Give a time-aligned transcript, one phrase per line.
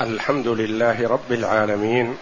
[0.00, 2.16] الحمد لله رب العالمين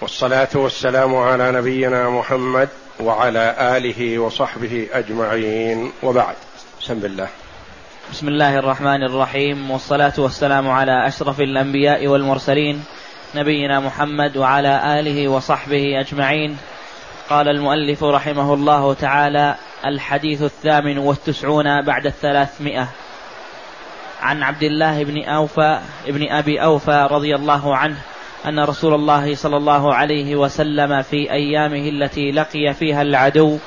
[0.00, 2.68] والصلاة والسلام على نبينا محمد
[3.00, 5.92] وعلى آله وصحبه أجمعين.
[6.02, 6.34] وبعد
[6.80, 7.28] بسم الله.
[8.12, 9.70] بسم الله الرحمن الرحيم.
[9.70, 12.84] والصلاة والسلام على أشرف الأنبياء والمرسلين
[13.34, 16.58] نبينا محمد وعلى آله وصحبه أجمعين.
[17.30, 19.54] قال المؤلف رحمه الله تعالى
[19.86, 22.88] الحديث الثامن والتسعون بعد الثلاثمائة.
[24.20, 27.96] عن عبد الله بن أوفى ابن أبي أوفى رضي الله عنه
[28.46, 33.58] أن رسول الله صلى الله عليه وسلم في أيامه التي لقي فيها العدو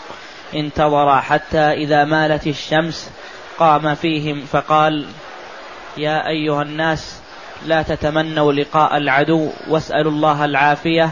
[0.56, 3.12] انتظر حتى إذا مالت الشمس
[3.60, 5.06] قام فيهم فقال
[5.98, 7.22] يا أيها الناس
[7.66, 11.10] لا تتمنوا لقاء العدو واسألوا الله العافية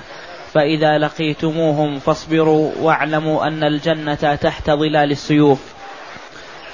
[0.53, 5.59] فإذا لقيتموهم فاصبروا واعلموا أن الجنة تحت ظلال السيوف.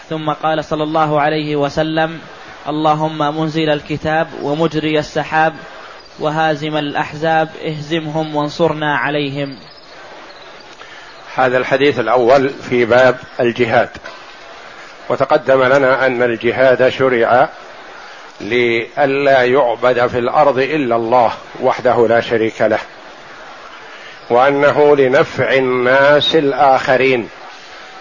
[0.10, 2.20] ثم قال صلى الله عليه وسلم
[2.68, 5.54] اللهم منزل الكتاب ومجري السحاب
[6.20, 9.58] وهازم الأحزاب اهزمهم وانصرنا عليهم.
[11.36, 13.90] هذا الحديث الأول في باب الجهاد.
[15.10, 17.49] وتقدم لنا أن الجهاد شرع
[18.41, 22.80] لئلا يعبد في الأرض إلا الله وحده لا شريك له
[24.30, 27.30] وأنه لنفع الناس الآخرين.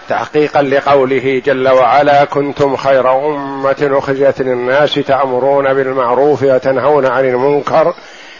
[0.09, 7.93] تحقيقا لقوله جل وعلا كنتم خير أمة أخرجت للناس تأمرون بالمعروف وتنهون عن المنكر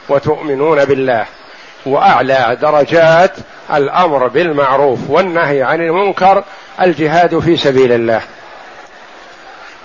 [0.10, 1.26] وتؤمنون بالله
[1.86, 3.32] وأعلى درجات
[3.74, 6.44] الأمر بالمعروف والنهي عن المنكر
[6.82, 8.22] الجهاد في سبيل الله.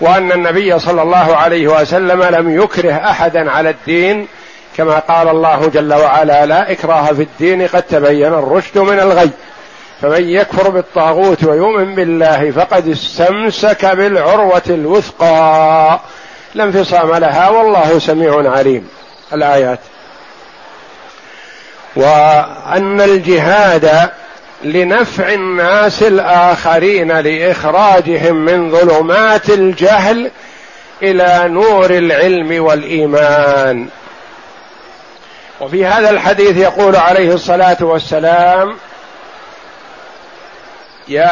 [0.01, 4.27] وأن النبي صلى الله عليه وسلم لم يكره أحدا على الدين
[4.77, 9.29] كما قال الله جل وعلا لا إكراه في الدين قد تبين الرشد من الغي.
[10.01, 15.99] فمن يكفر بالطاغوت ويؤمن بالله فقد استمسك بالعروة الوثقى.
[16.55, 18.89] لا انفصام لها والله سميع عليم.
[19.33, 19.79] الآيات.
[21.95, 24.09] وأن الجهاد
[24.63, 30.31] لنفع الناس الآخرين لإخراجهم من ظلمات الجهل
[31.03, 33.87] إلى نور العلم والإيمان.
[35.61, 38.75] وفي هذا الحديث يقول عليه الصلاة والسلام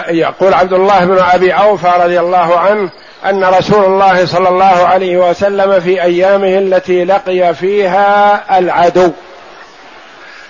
[0.10, 2.90] يقول عبد الله بن أبي أوفى رضي الله عنه
[3.26, 9.12] أن رسول الله صلى الله عليه وسلم في أيامه التي لقي فيها العدو.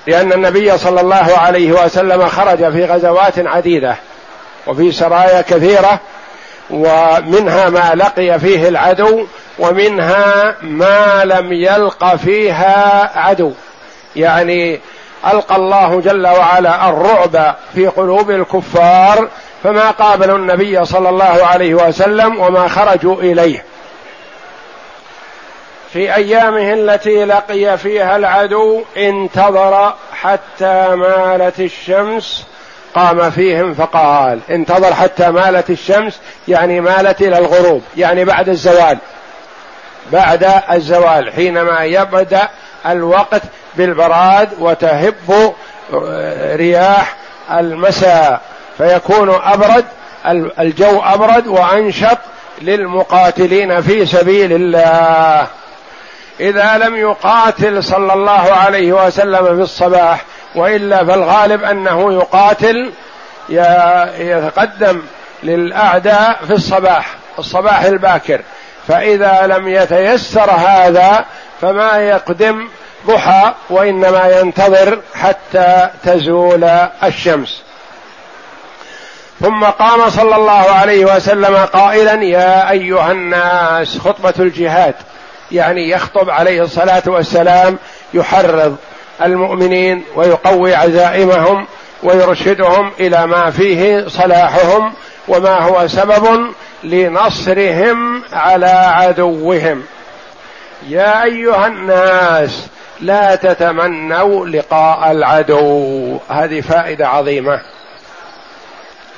[0.08, 3.96] لأن النبي صلى الله عليه وسلم خرج في غزوات عديدة
[4.68, 6.00] وفي سرايا كثيرة
[6.70, 9.26] ومنها ما لقي فيه العدو
[9.60, 13.52] ومنها ما لم يلق فيها عدو.
[14.16, 14.80] يعني
[15.28, 19.28] ألقى الله جل وعلا الرعب في قلوب الكفار
[19.64, 23.66] فما قابلوا النبي صلى الله عليه وسلم وما خرجوا إليه.
[25.94, 32.46] في أيامه التي لقي فيها العدو انتظر حتى مالت الشمس
[32.96, 38.98] قام فيهم فقال انتظر حتى مالت الشمس يعني مالت إلى الغروب يعني بعد الزوال.
[40.12, 42.50] بعد الزوال حينما يبدأ
[42.86, 43.42] الوقت
[43.76, 45.54] بالبراد وتهب
[46.56, 47.16] رياح
[47.52, 48.42] المساء
[48.78, 49.86] فيكون أبرد
[50.60, 52.18] الجو أبرد وأنشط
[52.62, 55.48] للمقاتلين في سبيل الله.
[56.40, 60.22] إذا لم يقاتل صلى الله عليه وسلم في الصباح
[60.56, 62.92] وإلا فالغالب أنه يقاتل
[64.20, 65.02] يتقدم
[65.44, 68.42] للأعداء في الصباح الصباح الباكر.
[68.88, 71.26] فإذا لم يتيسر هذا
[71.62, 72.68] فما يقدم
[73.08, 76.64] ضحى وإنما ينتظر حتى تزول
[77.04, 77.64] الشمس.
[79.40, 84.96] ثم قام صلى الله عليه وسلم قائلا يا أيها الناس خطبة الجهاد.
[85.52, 87.78] يعني يخطب عليه الصلاة والسلام
[88.14, 88.76] يحرض
[89.22, 91.68] المؤمنين ويقوي عزائمهم
[92.04, 94.94] ويرشدهم إلى ما فيه صلاحهم
[95.28, 99.84] وما هو سبب لنصرهم على عدوهم.
[100.88, 102.68] يا أيها الناس
[103.02, 106.18] لا تتمنوا لقاء العدو.
[106.30, 107.62] هذه فائدة عظيمة.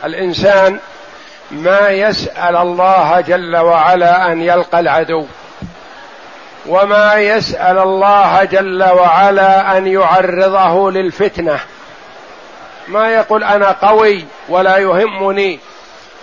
[0.03, 0.79] الإنسان
[1.51, 5.25] ما يسأل الله جل وعلا أن يلقى العدو
[6.65, 11.59] وما يسأل الله جل وعلا أن يعرضه للفتنة.
[12.87, 15.59] ما يقول أنا قوي ولا يهمني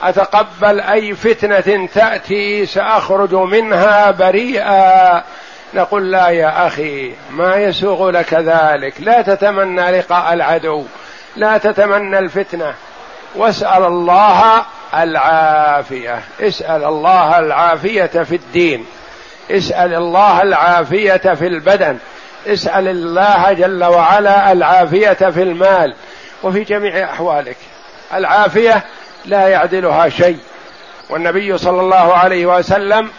[0.03, 5.23] أتقبل أي فتنة تأتي سأخرج منها بريئا.
[5.75, 8.94] نقول لا يا أخي ما يسوغ لك ذلك.
[8.99, 10.85] لا تتمنى لقاء العدو
[11.37, 12.75] لا تتمنى الفتنة.
[13.35, 14.62] واسأل الله
[14.94, 16.20] العافية.
[16.41, 18.87] اسأل الله العافية في الدين.
[19.50, 21.99] اسأل الله العافية في البدن.
[22.47, 25.94] اسأل الله جل وعلا العافية في المال.
[26.43, 27.56] وفي جميع أحوالك.
[28.15, 28.85] العافية
[29.25, 30.38] لا يعدلها شيء.
[31.11, 33.11] والنبي صلى الله عليه وسلم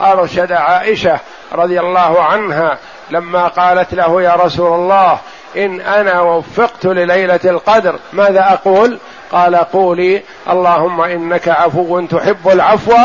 [0.00, 1.18] أرشد عائشة
[1.52, 2.78] رضي الله عنها
[3.10, 5.18] لما قالت له يا رسول الله
[5.56, 8.98] إن أنا وفقت لليلة القدر ماذا أقول؟
[9.32, 12.96] قال قولي اللهم إنك عفو تحب العفو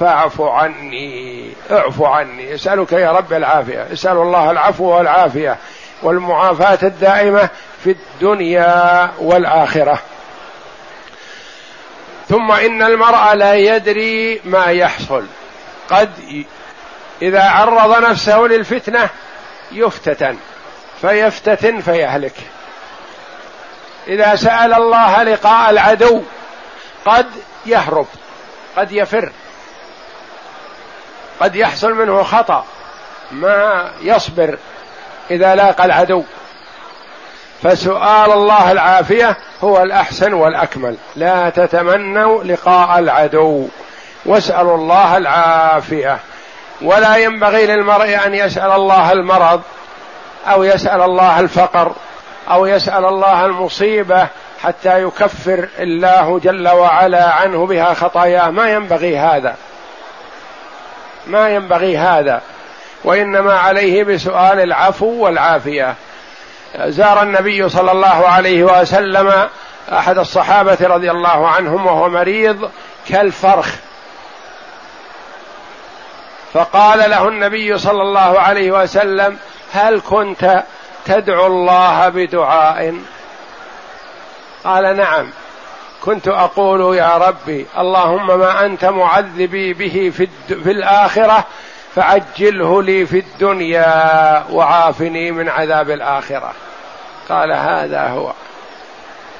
[0.00, 5.56] فاعف عني اعف عني اسالك يا رب العافية اسال الله العفو والعافية
[6.02, 7.48] والمعافاة الدائمة
[7.84, 9.98] في الدنيا والآخرة.
[12.28, 15.26] ثم إن المرء لا يدري ما يحصل
[15.90, 16.10] قد
[17.22, 19.08] إذا عرض نفسه للفتنة
[19.72, 20.36] يفتتن
[21.00, 22.34] فيفتتن فيهلك.
[24.08, 26.22] إذا سأل الله لقاء العدو
[27.04, 27.26] قد
[27.66, 28.06] يهرب
[28.76, 29.32] قد يفر
[31.40, 32.64] قد يحصل منه خطأ
[33.32, 34.58] ما يصبر
[35.30, 36.24] إذا لاقى العدو.
[37.62, 40.96] فسؤال الله العافية هو الأحسن والأكمل.
[41.16, 43.68] لا تتمنوا لقاء العدو.
[44.26, 46.18] واسألوا الله العافية.
[46.82, 49.62] ولا ينبغي للمرء أن يسأل الله المرض
[50.46, 51.92] أو يسأل الله الفقر
[52.50, 54.26] أو يسأل الله المصيبة
[54.62, 58.50] حتى يكفر الله جل وعلا عنه بها خطاياه.
[58.50, 59.54] ما ينبغي هذا.
[61.26, 62.40] ما ينبغي هذا.
[63.04, 65.94] وإنما عليه بسؤال العفو والعافية.
[66.78, 69.48] زار النبي صلى الله عليه وسلم
[69.92, 72.70] أحد الصحابة رضي الله عنهم وهو مريض
[73.08, 73.74] كالفرخ.
[76.52, 79.38] فقال له النبي صلى الله عليه وسلم
[79.72, 80.62] هل كنت
[81.04, 82.94] تدعو الله بدعاء؟
[84.64, 85.30] قال نعم.
[86.04, 91.44] كنت أقول يا ربي اللهم ما أنت معذبي به في, في الآخرة
[91.94, 96.52] فعجله لي في الدنيا وعافني من عذاب الآخرة.
[97.28, 98.32] قال هذا هو.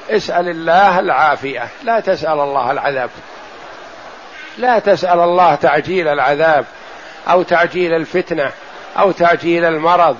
[0.09, 1.67] اسأل الله العافية.
[1.83, 3.09] لا تسأل الله العذاب.
[4.57, 6.65] لا تسأل الله تعجيل العذاب.
[7.29, 8.51] أو تعجيل الفتنة
[8.99, 10.17] أو تعجيل المرض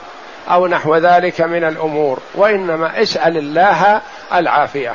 [0.50, 4.02] أو نحو ذلك من الأمور وإنما اسأل الله
[4.34, 4.94] العافية.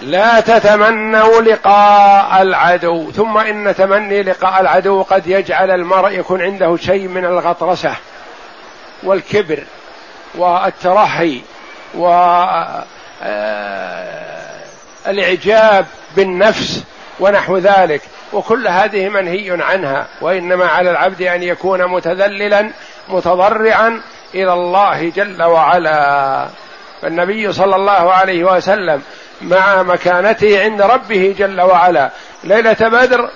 [0.00, 7.08] لا تتمنوا لقاء العدو ثم إن تمني لقاء العدو قد يجعل المرء يكون عنده شيء
[7.08, 7.94] من الغطرسة
[9.02, 9.64] والكبر
[10.34, 11.40] والترهي
[15.06, 15.86] والاعجاب
[16.16, 16.84] بالنفس
[17.20, 18.02] ونحو ذلك.
[18.32, 22.70] وكل هذه منهي عنها وإنما على العبد أن يكون متذللا
[23.08, 24.00] متضرعا
[24.34, 26.48] إلى الله جل وعلا.
[27.02, 29.02] فالنبي صلى الله عليه وسلم
[29.42, 32.10] مع مكانته عند ربه جل وعلا.
[32.44, 33.30] ليلة بدر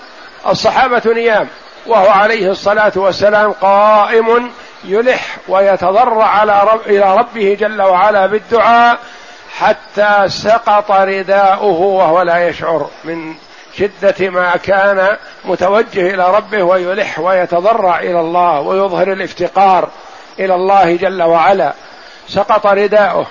[0.47, 1.49] الصحابة نيام
[1.87, 4.51] وهو عليه الصلاة والسلام قائم
[4.85, 8.99] يلح ويتضرع على رب إلى ربه جل وعلا بالدعاء
[9.59, 13.35] حتى سقط رداؤه وهو لا يشعر من
[13.81, 19.89] شدة ما كان متوجه إلى ربه ويلح ويتضرع إلى الله ويظهر الافتقار
[20.39, 21.73] إلى الله جل وعلا.
[22.29, 23.27] سقط رداؤه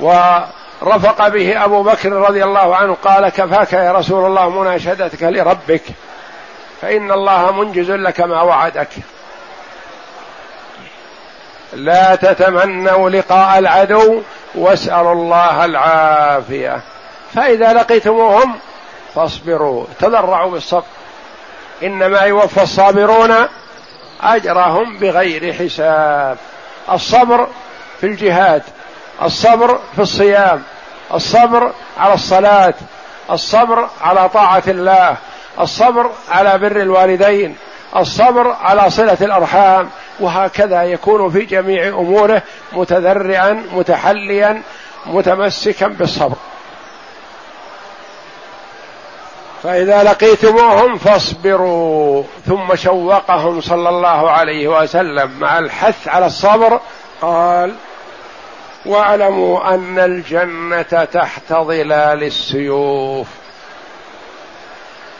[0.00, 5.82] ورفق به أبو بكر رضي الله عنه قال كفاك يا رسول الله مناشدتك لربك
[6.82, 8.88] فإن الله منجز لك ما وعدك.
[11.72, 14.22] لا تتمنوا لقاء العدو
[14.54, 16.80] واسألوا الله العافية.
[17.34, 18.54] فإذا لقيتموهم
[19.14, 20.84] فاصبروا تضرعوا بالصبر.
[21.82, 23.34] إنما يوفى الصابرون
[24.20, 26.36] أجرهم بغير حساب.
[26.92, 27.46] الصبر
[28.00, 28.62] في الجهاد
[29.22, 30.62] الصبر في الصيام
[31.14, 32.74] الصبر على الصلاة
[33.30, 35.16] الصبر على طاعة الله
[35.60, 37.56] الصبر على بر الوالدين
[37.96, 39.90] الصبر على صلة الأرحام.
[40.20, 42.42] وهكذا يكون في جميع أموره
[42.72, 44.62] متذرعا متحليا
[45.06, 46.36] متمسكا بالصبر.
[49.62, 56.80] فإذا لقيتموهم فاصبروا ظم شوقهم صلى الله عليه وسلم مع الحث على الصبر.
[57.22, 57.74] قال
[58.86, 63.26] واعلموا أن الجنة تحت ظلال السيوف.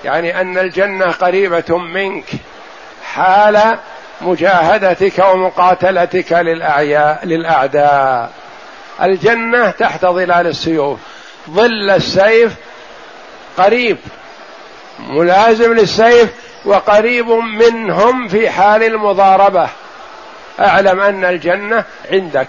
[0.04, 2.24] يعني أن الجنة قريبة منك
[3.04, 3.78] حال
[4.20, 8.30] مجاهدتك ومقاتلتك للأعياء للأعداء.
[9.02, 10.98] الجنة تحت ظلال السيوف.
[11.50, 12.54] ظل السيف
[13.58, 13.98] قريب.
[14.98, 16.30] ملازم للسيف
[16.64, 19.68] وقريب منهم في حال المضاربة.
[20.60, 22.48] أعلم أن الجنة عندك.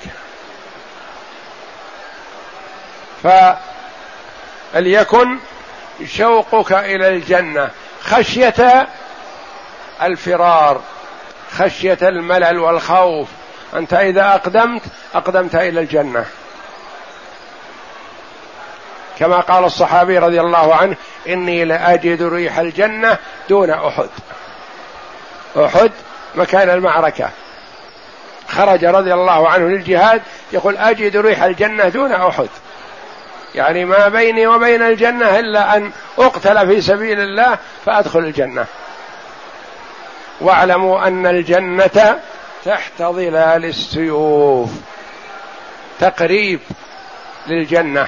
[4.74, 5.38] فليكن
[6.06, 7.70] شوقك إلى الجنة.
[8.02, 8.88] خشية
[10.02, 10.82] الفرار
[11.52, 13.28] خشية الملل والخوف.
[13.74, 14.82] أنت إذا أقدمت
[15.16, 16.26] أقدمت إلى الجنة.
[19.20, 20.96] كما قال الصحابي رضي الله عنه
[21.28, 23.18] إني لأجد ريح الجنة
[23.50, 24.10] دون أحد.
[25.58, 25.92] أحد
[26.36, 27.30] مكان المعركة.
[28.48, 30.22] خرج رضي الله عنه للجهاد
[30.52, 32.50] يقول أجد ريح الجنة دون أحد.
[33.56, 38.66] يعني ما بيني وبين الجنة إلا أن أقتل في سبيل الله فأدخل الجنة.
[40.42, 42.20] واعلموا أن الجنة
[42.66, 44.70] تحت ظلال السيوف.
[46.00, 46.60] تقريب
[47.48, 48.08] للجنة.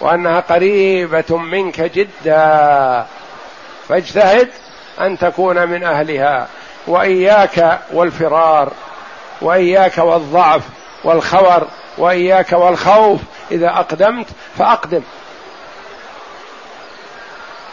[0.00, 3.06] وأنها قريبة منك جدا.
[3.88, 4.48] فاجتهد
[5.00, 6.48] أن تكون من أهلها.
[6.86, 8.72] وإياك والفرار
[9.40, 10.62] وإياك والضعف
[11.04, 13.20] والخور وإياك والخوف.
[13.50, 14.26] إذا أقدمت
[14.58, 15.02] فأقدم.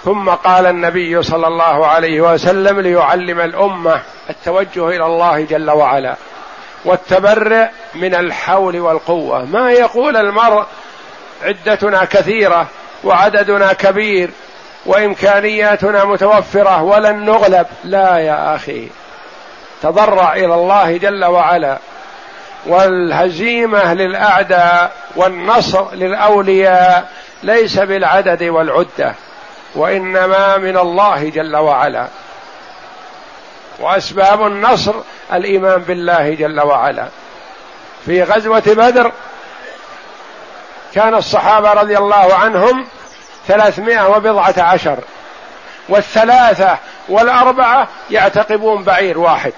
[0.03, 6.15] ثم قال النبي صلى الله عليه وسلم ليعلم الأمة التوجه إلى الله جل وعلا
[6.85, 9.45] والتبرئ من الحول والقوة.
[9.45, 10.65] ما يقول المرء
[11.45, 12.67] عدتنا كثيرة
[13.03, 14.29] وعددنا كبير
[14.85, 17.65] وإمكانياتنا متوفرة ولن نغلب.
[17.83, 18.87] لا يا أخي.
[19.81, 21.77] تضرع إلى الله جل وعلا.
[22.65, 27.09] والهزيمة للأعداء والنصر للأولياء
[27.43, 29.15] ليس بالعدد والعدة
[29.75, 32.07] وإنما من الله جل وعلا.
[33.79, 34.93] وأسباب النصر
[35.33, 37.07] الإيمان بالله جل وعلا.
[38.05, 39.11] في غزوة بدر
[40.95, 42.87] كان الصحابة رضي الله عنهم
[43.47, 44.97] ثلاثمائة وبضعة عشر.
[45.89, 46.77] والثلاثة
[47.09, 49.53] والأربعة يعتقبون بعير واحد.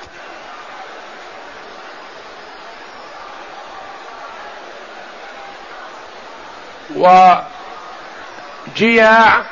[8.76, 9.44] وجياع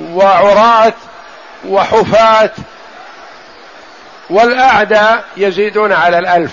[0.00, 0.92] وعراة
[1.68, 2.50] وحفاة
[4.30, 6.52] والأعداء يزيدون على الألف.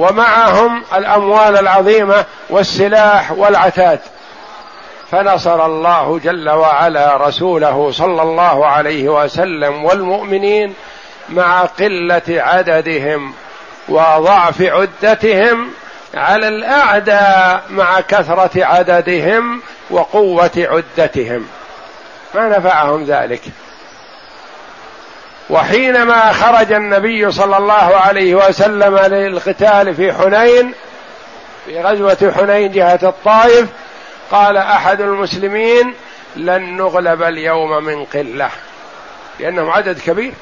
[0.00, 4.00] ومعهم الأموال العظيمة والسلاح والعتاد.
[5.10, 10.74] فنصر الله جل وعلا رسوله صلى الله عليه وسلم والمؤمنين
[11.28, 13.34] مع قلة عددهم
[13.88, 15.70] وضعف عدتهم
[16.14, 21.46] على الأعداء مع كثرة عددهم وقوة عدتهم.
[22.34, 23.42] ما نفعهم ذلك.
[25.50, 30.74] وحينما خرج النبي صلى الله عليه وسلم للقتال في حنين
[31.66, 33.66] في غزوة حنين جهة الطائف
[34.30, 35.94] قال أحد المسلمين
[36.36, 38.50] لن نغلب اليوم من قلة.
[39.40, 40.32] لأنهم عدد كبير.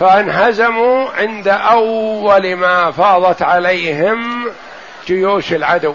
[0.00, 4.50] فانهزموا عند أول ما فاضت عليهم
[5.06, 5.94] جيوش العدو.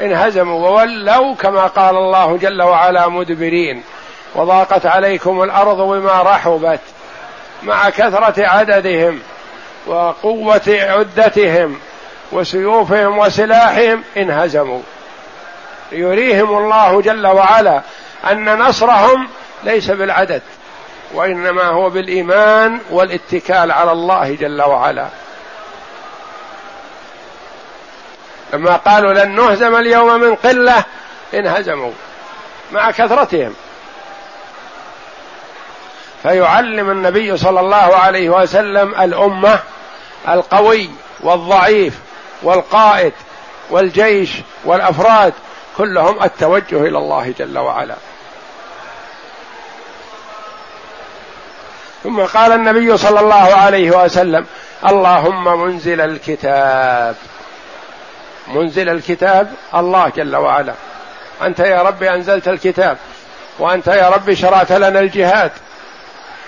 [0.00, 3.82] انهزموا وولوا كما قال الله جل وعلا مدبرين
[4.34, 6.80] وضاقت عليكم الأرض بما رحبت
[7.62, 9.20] مع كثرة عددهم
[9.86, 11.78] وقوة عدتهم
[12.32, 14.80] وسيوفهم وسلاحهم انهزموا.
[15.92, 17.82] يريهم الله جل وعلا
[18.30, 19.28] أن نصرهم
[19.64, 20.42] ليس بالعدد
[21.14, 25.06] وإنما هو بالإيمان والاتكال على الله جل وعلا.
[28.52, 30.84] لما قالوا لن نهزم اليوم من قلة
[31.34, 31.92] انهزموا
[32.72, 33.54] مع كثرتهم.
[36.22, 39.58] فيعلم النبي صلى الله عليه وسلم الأمة
[40.28, 40.90] القوي
[41.20, 41.98] والضعيف
[42.42, 43.12] والقائد
[43.70, 44.30] والجيش
[44.64, 45.32] والأفراد
[45.76, 47.94] كلهم التوجه إلى الله جل وعلا.
[52.02, 54.46] ثم قال النبي صلى الله عليه وسلم
[54.86, 57.16] اللهم منزل الكتاب.
[58.48, 60.74] منزل الكتاب الله جل وعلا.
[61.42, 62.98] أنت يا رب أنزلت الكتاب
[63.58, 65.50] وأنت يا رب شرعت لنا الجهاد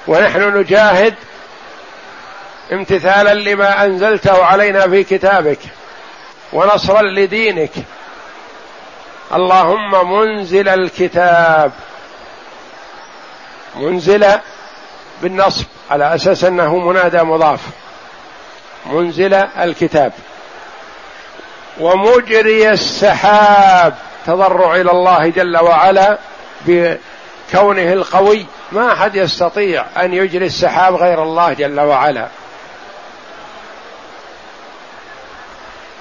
[0.07, 1.15] ونحن نجاهد
[2.73, 5.59] امتثالا لما أنزلته علينا في كتابك
[6.53, 7.71] ونصرا لدينك.
[9.35, 11.73] اللهم منزل الكتاب
[13.77, 14.27] منزل
[15.23, 17.61] بالنصب على أساس أنه منادى مضاف
[18.87, 20.13] منزل الكتاب.
[21.81, 23.95] ومجري السحاب
[24.27, 26.19] تضرع إلى الله جل وعلا
[26.67, 28.47] بكونه القوي.
[28.73, 32.29] ما أحد يستطيع أن يجري السحاب غير الله جل وعلا.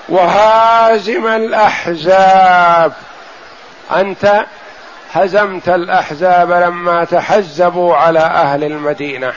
[0.09, 2.93] وهازم الأحزاب.
[3.95, 4.45] أنت
[5.13, 9.33] هزمت الأحزاب لما تحزبوا على أهل المدينة.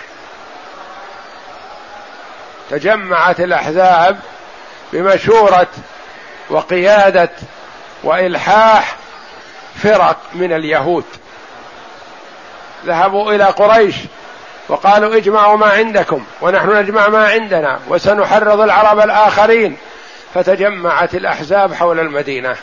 [2.71, 4.19] تجمعت الأحزاب
[4.93, 5.69] بمشورة
[6.51, 7.31] وقيادة
[8.05, 8.97] وإلحاح
[9.83, 11.05] فرق من اليهود.
[12.87, 13.97] ذهبوا إلى قريش
[14.69, 19.77] وقالوا اجمعوا ما عندكم ونحن نجمع ما عندنا وسنحرض العرب الآخرين.
[20.35, 22.57] فتجمعت الأحزاب حول المدينة.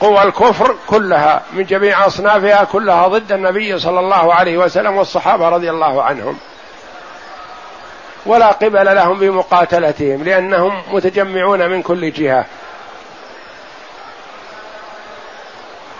[0.00, 5.70] قوى الكفر كلها من جميع أصنافها كلها ضد النبي صلى الله عليه وسلم والصحابة رضي
[5.70, 6.38] الله عنهم.
[8.26, 12.44] ولا قبل لهم بمقاتلتهم لأنهم متجمعون من كل جهة.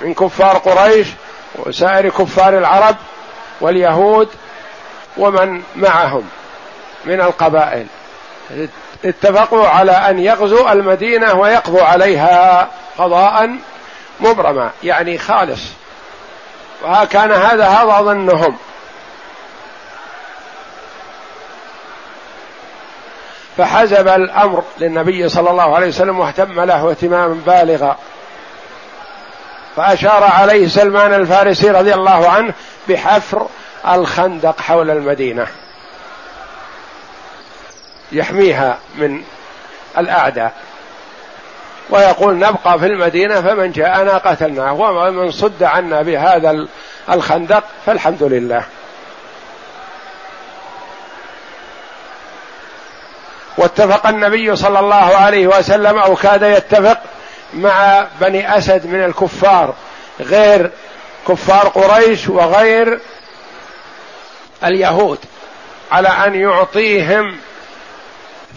[0.00, 1.06] من كفار قريش
[1.56, 2.96] وسائر كفار العرب
[3.60, 4.28] واليهود
[5.16, 6.28] ومن معهم
[7.04, 7.86] من القبائل.
[9.04, 13.56] اتفقوا على أن يغزوا المدينة ويقضوا عليها قضاء
[14.20, 15.60] مبرما يعني خالص.
[16.84, 18.56] وكان هذا هذا ظنهم.
[23.58, 27.96] فحزب الأمر للنبي صلى الله عليه وسلم واهتم له اهتماما بالغا.
[29.76, 32.54] فأشار عليه سلمان الفارسي رضي الله عنه
[32.88, 33.46] بحفر
[33.88, 35.46] الخندق حول المدينة.
[38.12, 39.22] يحميها من
[39.98, 40.52] الأعداء.
[41.90, 46.66] ويقول نبقى في المدينة فمن جاءنا قتلناه ومن صد عنا بهذا
[47.10, 48.64] الخندق فالحمد لله.
[53.58, 56.98] واتفق النبي صلى الله عليه وسلم أو كاد يتفق
[57.54, 59.74] مع بني أسد من الكفار
[60.20, 60.70] غير
[61.28, 63.00] كفار قريش وغير
[64.64, 65.18] اليهود
[65.92, 67.36] على أن يعطيهم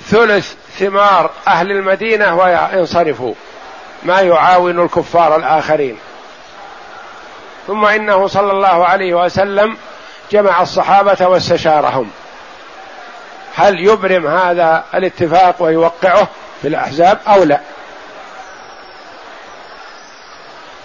[0.08, 3.34] ثلث ثمار أهل المدينة وينصرفوا
[4.03, 5.98] ما يعاون الكفار الآخرين.
[7.67, 9.77] ثم إنه صلى الله عليه وسلم
[10.31, 12.12] جمع الصحابة واستشارهم.
[13.55, 16.27] هل يبرم هذا الاتفاق ويوقعه
[16.62, 17.60] في الأحزاب أو لا؟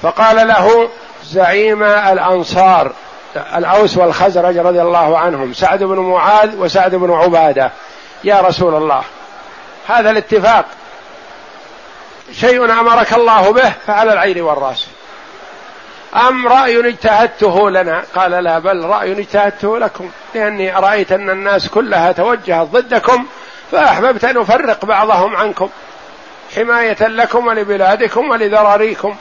[0.02, 0.88] فقال له
[1.24, 2.92] زعيم الأنصار
[3.36, 7.70] الأوس والخزرج رضي الله عنهم سعد بن معاذ وسعد بن عبادة.
[8.24, 9.02] يا رسول الله
[9.88, 10.64] هذا الاتفاق
[12.32, 14.86] شيء أمرك الله به فعلى العين والرأس.
[16.16, 22.12] أم رأي اجتهدته لنا؟ قال لا بل رأي اجتهدته لكم لأني رأيت أن الناس كلها
[22.12, 23.26] توجهت ضدكم
[23.72, 25.68] فأحببت أن أفرق بعضهم عنكم
[26.56, 29.16] حماية لكم ولبلادكم ولذراريكم.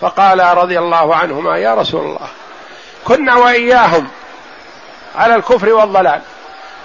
[0.00, 2.28] فقال رضي الله عنهما يا رسول الله
[3.04, 4.08] كنا وإياهم
[5.16, 6.20] على الكفر والضلال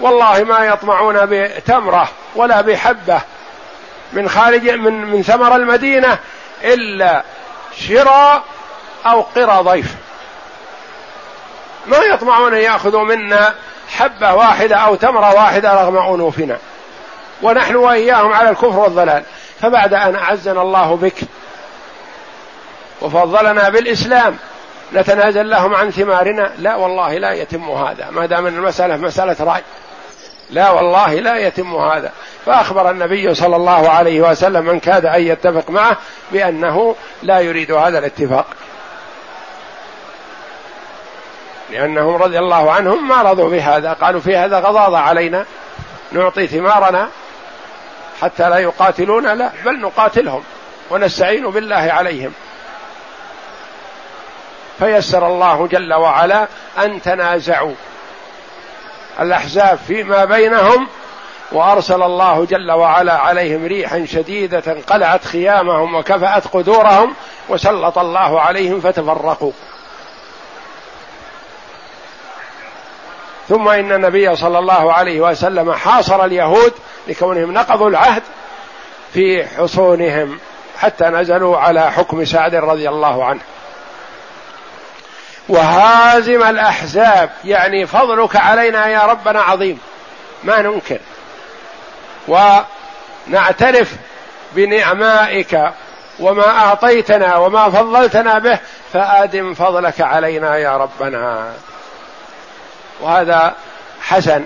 [0.00, 3.20] والله ما يطمعون بتمرة ولا بحبة
[4.12, 6.18] من خارج من من ثمر المدينة
[6.64, 7.22] إلا
[7.76, 8.42] شراء
[9.06, 9.94] أو قرى ضيف.
[11.86, 13.54] ما يطمعون أن يأخذوا منا
[13.88, 16.58] حبة واحدة أو تمرة واحدة رغم أنوفنا.
[17.42, 19.22] ونحن وإياهم على الكفر والضلال.
[19.60, 21.16] فبعد أن أعزنا الله بك
[23.00, 24.36] وفضلنا بالإسلام
[24.92, 26.52] نتنازل لهم عن ثمارنا.
[26.58, 28.10] لا والله لا يتم هذا.
[28.10, 29.62] ما دام المسألة مسألة رأي.
[30.50, 32.12] لا والله لا يتم هذا.
[32.46, 35.96] فأخبر النبي صلى الله عليه وسلم من كاد أن يتفق معه
[36.32, 38.46] بأنه لا يريد هذا الاتفاق.
[41.70, 43.92] لأنهم رضي الله عنهم ما رضوا بهذا.
[43.92, 45.44] قالوا في هذا غضاضة علينا.
[46.12, 47.08] نعطي ثمارنا
[48.22, 50.42] حتى لا يقاتلون لا بل نقاتلهم
[50.90, 52.32] ونستعين بالله عليهم.
[54.78, 56.46] فيسر الله جل وعلا
[56.78, 57.74] أن تنازعوا.
[59.20, 60.88] الأحزاب فيما بينهم
[61.52, 67.14] وأرسل الله جل وعلا عليهم ريحا شديدة قلعت خيامهم وكفأت قدورهم
[67.48, 69.52] وسلط الله عليهم فتفرقوا.
[73.48, 76.72] ثم إن النبي صلى الله عليه وسلم حاصر اليهود
[77.08, 78.22] لكونهم نقضوا العهد
[79.12, 80.38] في حصونهم
[80.78, 83.40] حتى نزلوا على حكم سعد رضي الله عنه.
[85.50, 87.30] وهازم الأحزاب.
[87.44, 89.80] يعني فضلك علينا يا ربنا عظيم.
[90.44, 90.98] ما ننكر.
[92.28, 93.92] ونعترف
[94.52, 95.60] بنعمائك
[96.20, 98.58] وما أعطيتنا وما فضلتنا به
[98.92, 101.52] فآدم فضلك علينا يا ربنا.
[103.00, 103.54] وهذا
[104.02, 104.44] حسن.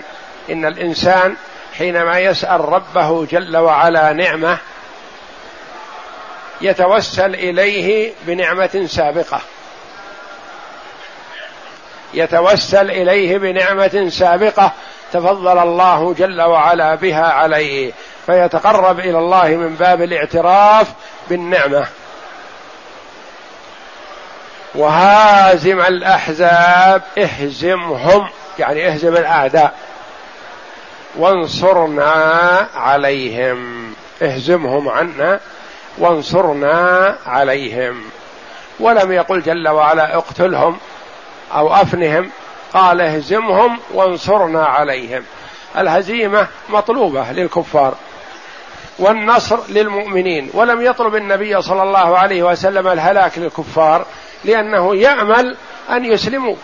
[0.49, 1.35] إن الإنسان
[1.77, 4.57] حينما يسأل ربه جل وعلا نعمة
[6.61, 9.41] يتوسل إليه بنعمة سابقة.
[12.15, 14.71] يتوسل إليه بنعمة سابقة
[15.13, 17.91] تفضل الله جل وعلا بها عليه
[18.25, 20.87] فيتقرب إلى الله من باب الاعتراف
[21.29, 21.87] بالنعمة.
[24.75, 28.27] وهازم الأحزاب اهزمهم
[28.59, 29.73] يعني اهزم الأعداء.
[31.15, 33.93] وانصرنا عليهم.
[34.21, 35.39] اهزمهم عنا
[35.97, 38.03] وانصرنا عليهم.
[38.79, 40.77] ولم يقل جل وعلا اقتلهم.
[41.53, 42.29] أو أفنهم
[42.73, 45.23] قال اهزمهم وانصرنا عليهم.
[45.77, 47.95] الهزيمة مطلوبة للكفار
[48.99, 54.05] والنصر للمؤمنين ولم يطلب النبي صلى الله عليه وسلم الهلاك للكفار
[54.45, 55.57] لأنه يأمل
[55.91, 56.55] أن يسلموا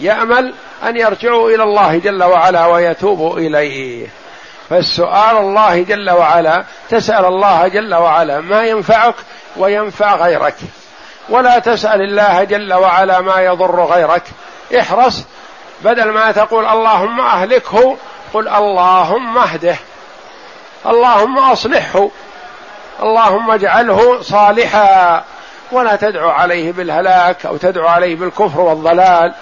[0.00, 4.06] يأمل أن يرجعوا إلى الله جل وعلا ويتوبوا إليه.
[4.70, 9.14] فالسؤال الله جل وعلا تسأل الله جل وعلا ما ينفعك
[9.56, 10.54] وينفع غيرك.
[11.28, 14.22] ولا تسأل الله جل وعلا ما يضر غيرك.
[14.80, 15.22] احرص.
[15.84, 17.96] بدل ما تقول اللهم أهلكه
[18.34, 19.76] قل اللهم اهده.
[20.86, 22.08] اللهم أصلحه.
[23.02, 25.24] اللهم اجعله صالحا.
[25.72, 29.34] ولا تدعو عليه بالهلاك أو تدعو عليه بالكفر والضلال.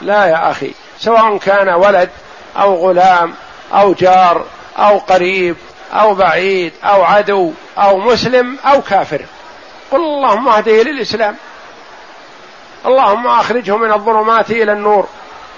[0.00, 0.70] لا يا أخي.
[0.98, 2.10] سواء كان ولد
[2.56, 3.34] أو غلام
[3.74, 4.44] أو جار
[4.78, 5.56] أو قريب
[5.92, 9.20] أو بعيد أو عدو أو مسلم أو كافر.
[9.92, 11.36] قل اللهم اهده للإسلام.
[12.86, 15.06] اللهم أخرجه من الظلمات إلى النور.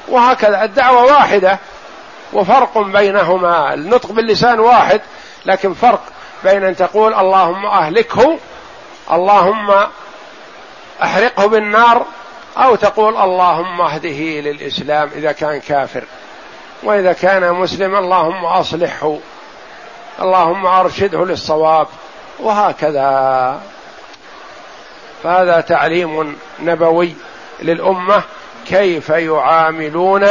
[0.09, 1.59] وهكذا الدعوة واحدة
[2.33, 3.75] وفرق بينهما.
[3.75, 5.01] النطق باللسان واحد
[5.47, 6.01] لكن فرق
[6.45, 8.39] بين أن تقول اللهم أهلكه
[9.13, 9.87] اللهم
[11.03, 12.05] أحرقه بالنار
[12.57, 16.05] أو تقول اللهم اهده للإسلام إذا كان كافر.
[16.83, 19.17] وإذا كان مسلما اللهم أصلحه
[20.21, 21.87] اللهم أرشده للصواب.
[22.41, 23.61] وهكذا.
[25.23, 27.15] فهذا تعليم نبوي
[27.63, 28.23] للأمة
[28.67, 30.27] كيف يعاملون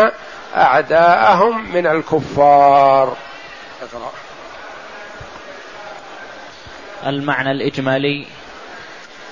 [0.55, 3.17] أعداءهم من الكفار.
[7.05, 8.25] المعنى الإجمالي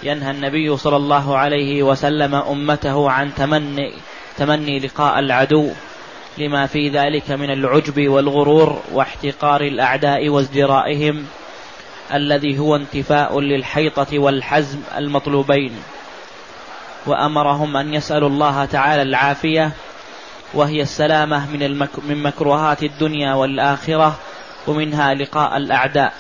[0.04, 3.94] ينهى النبي صلى الله عليه وسلم أمته عن تمني
[4.38, 5.70] تمني لقاء العدو
[6.38, 11.26] لما في ذلك من العجب والغرور واحتقار الأعداء وازدرائهم.
[12.14, 15.72] الذي هو انتفاء للحيطة والحزم المطلوبين.
[17.06, 19.72] وأمرهم أن يسألوا الله تعالى العافية
[20.54, 24.20] وهي السلامة من المك من مكروهات الدنيا والآخرة
[24.68, 26.14] ومنها لقاء الأعداء.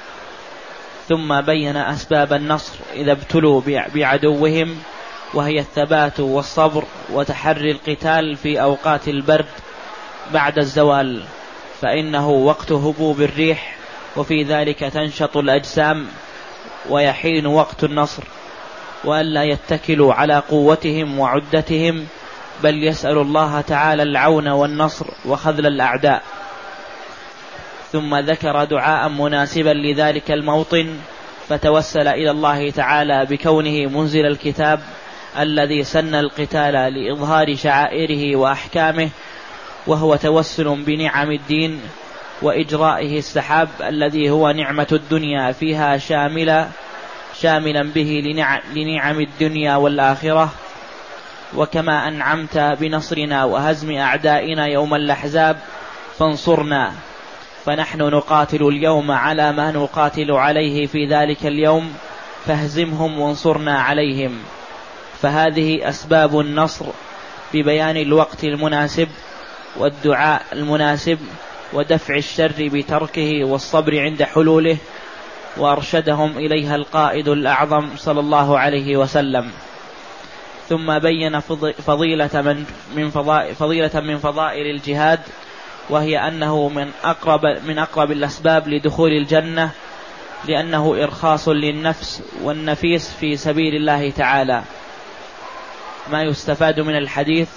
[1.10, 3.62] ثم بين أسباب النصر إذا ابتلوا
[3.96, 4.78] بعدوهم
[5.34, 9.46] وهي الثبات والصبر وتحري القتال في أوقات البرد
[10.34, 11.24] بعد الزوال.
[11.82, 13.77] فإنه وقت هبوب الريح
[14.16, 16.08] وفي ذلك تنشط الأجسام
[16.90, 18.24] ويحين وقت النصر
[19.04, 22.08] وألا يتكلوا على قوتهم وعدتهم
[22.64, 26.24] بل يسال الله تعالى العون والنصر وخذل الأعداء.
[27.92, 30.98] ثم ذكر دعاء مناسبا لذلك الموطن
[31.50, 34.80] فتوسل إلى الله تعالى بكونه منزل الكتاب
[35.40, 39.10] الذي سن القتال لإظهار شعائره وأحكامه
[39.88, 41.82] وهو توسل بنعم الدين
[42.42, 46.70] وإجرائه السحاب الذي هو نعمة الدنيا فيها شاملة
[47.42, 48.24] شاملا به
[48.76, 50.50] لنعم الدنيا والآخرة.
[51.56, 55.58] وكما أنعمت بنصرنا وهزم أعدائنا يوم الأحزاب
[56.20, 56.92] فانصرنا.
[57.66, 61.94] فنحن نقاتل اليوم على ما نقاتل عليه في ذلك اليوم
[62.46, 64.40] فاهزمهم وانصرنا عليهم.
[65.22, 66.86] فهذه أسباب النصر
[67.54, 69.08] ببيان الوقت المناسب
[69.78, 71.20] والدعاء المناسب
[71.74, 74.78] ودفع الشر بتركه والصبر عند حلوله
[75.58, 79.52] وأرشدهم إليها القائد الأعظم صلى الله عليه وسلم.
[80.70, 81.40] ثم بين
[81.88, 83.10] فضيلة من من
[83.54, 85.20] فضيلة من فضائل الجهاد
[85.90, 89.70] وهي أنه من أقرب من أقرب الأسباب لدخول الجنة
[90.48, 94.64] لأنه إرخاص للنفس والنفيس في سبيل الله تعالى.
[96.12, 97.50] ما يستفاد من الحديث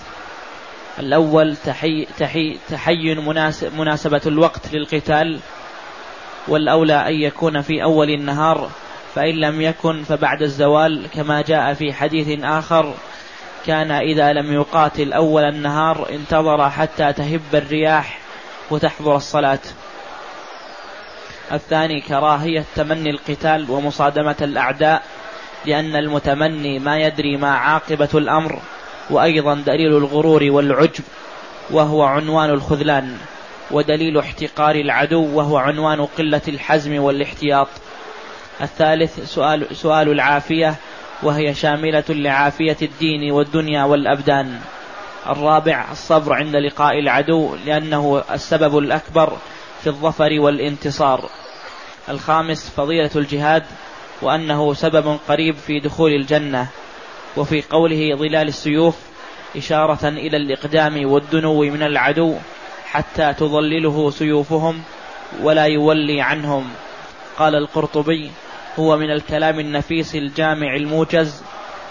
[1.01, 5.41] الأول تحي تحي تحين مناسب مناسبة الوقت للقتال
[6.49, 8.71] والأولى أن يكون في أول النهار
[9.15, 12.95] فإن لم يكن فبعد الزوال كما جاء في حديث آخر
[13.67, 18.19] كان إذا لم يقاتل أول النهار انتظر حتى تهب الرياح
[18.71, 19.59] وتحضر الصلاة.
[21.53, 25.03] الثاني كراهية تمني القتال ومصادمة الأعداء
[25.67, 28.59] لأن المتمني ما يدري ما عاقبة الأمر
[29.11, 31.05] وأيضا دليل الغرور والعجب
[31.71, 33.17] وهو عنوان الخذلان
[33.71, 37.69] ودليل احتقار العدو وهو عنوان قلة الحزم والاحتياط.
[38.61, 40.75] الثالث سؤال, سؤال العافية
[41.23, 44.61] وهي شاملة لعافية الدين والدنيا والأبدان.
[45.27, 49.37] الرابع الصبر عند لقاء العدو لأنه السبب الأكبر
[49.83, 51.31] في الظفر والانتصار.
[52.09, 53.63] الخامس فضيلة الجهاد
[54.23, 56.67] وأنه سبب قريب في دخول الجنة.
[57.37, 58.97] وفي قوله ظلال السيوف
[59.57, 62.35] إشارة إلى الإقدام والدنو من العدو
[62.87, 64.83] حتى تظلله سيوفهم
[65.43, 66.71] ولا يولي عنهم.
[67.39, 68.31] قال القرطبي
[68.79, 71.43] هو من الكلام النفيس الجامع الموجز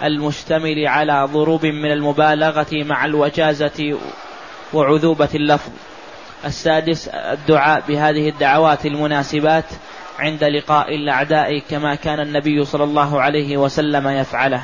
[0.04, 4.00] المشتمل على ضروب من المبالغة مع الوجازة
[4.74, 5.72] وعذوبة اللفظ.
[6.46, 9.66] السادس الدعاء بهذه الدعوات المناسبات
[10.20, 14.64] عند لقاء الأعداء كما كان النبي صلى الله عليه وسلم يفعله.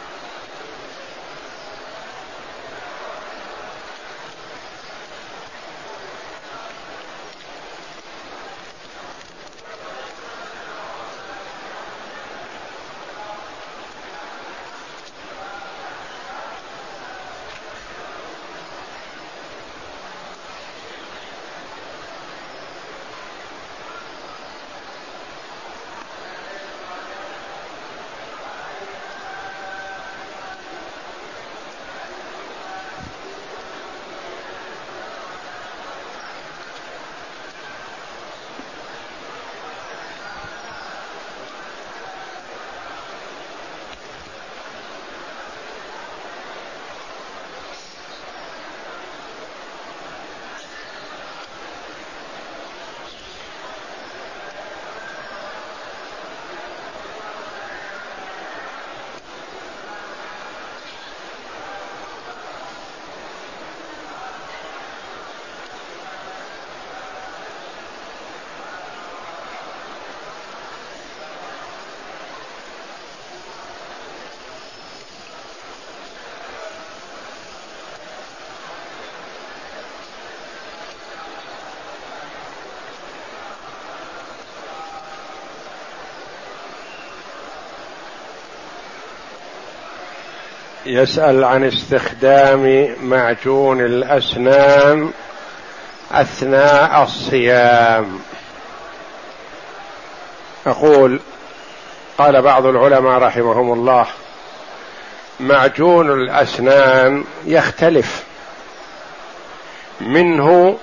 [90.91, 95.11] يسأل عن استخدام معجون الأسنان
[96.11, 98.19] أثناء الصيام.
[100.67, 101.19] أقول
[102.17, 104.05] قال بعض العلماء رحمهم الله
[105.39, 108.23] معجون الأسنان يختلف.
[110.01, 110.77] منه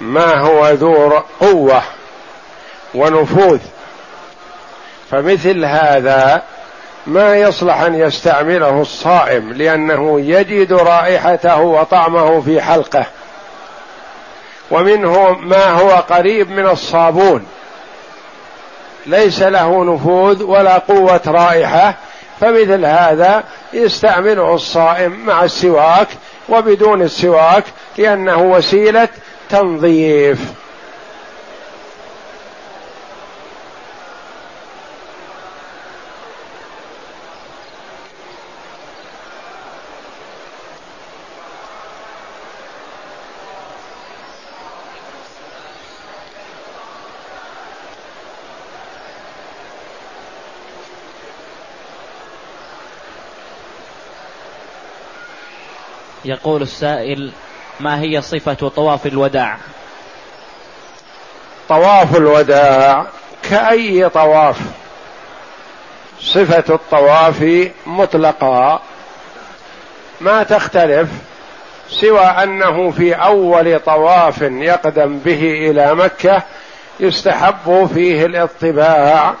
[0.00, 1.82] ما هو ذو قوة
[2.94, 3.60] ونفوذ.
[5.10, 6.42] فمثل هذا
[7.08, 13.06] ما يصلح أن يستعمله الصائم لأنه يجد رائحته وطعمه في حلقه.
[14.70, 17.46] ومنه ما هو قريب من الصابون.
[19.06, 21.94] ليس له نفوذ ولا قوة رائحة
[22.40, 26.08] فمثل هذا يستعمله الصائم مع السواك
[26.48, 27.64] وبدون السواك
[27.98, 29.08] لأنه وسيلة
[29.50, 30.38] تنظيف.
[56.28, 57.30] يقول السائل
[57.80, 59.56] ما هي صفة طواف الوداع؟
[61.68, 63.06] طواف الوداع
[63.50, 64.58] كأي طواف؟
[66.20, 68.80] صفة الطواف مطلقة.
[70.20, 71.08] ما تختلف
[71.88, 76.42] سوى أنه في أول طواف يقدم به إلى مكة
[77.00, 79.34] يستحب فيه الاطباع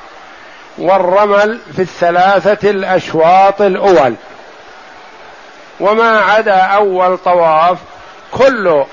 [0.78, 4.14] والرمل في الثلاثة الأشواط الأول.
[5.80, 7.78] وما عدا أول طواف
[8.32, 8.84] كل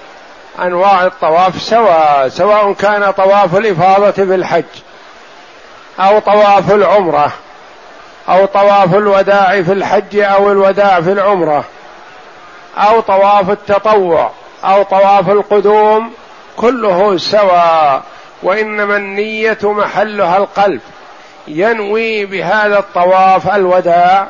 [0.62, 4.64] أنواع الطواف سواء سواء كان طواف الإفاضة بالحج
[6.00, 7.32] أو طواف العمرة
[8.30, 11.64] أو طواف الوداع في الحج أو الوداع في العمرة
[12.78, 14.32] أو طواف التطوع
[14.64, 16.12] أو طواف القدوم
[16.58, 18.02] كله سواء.
[18.44, 20.82] وإنما النية محلها القلب
[21.48, 24.28] ينوي بهذا الطواف الوداع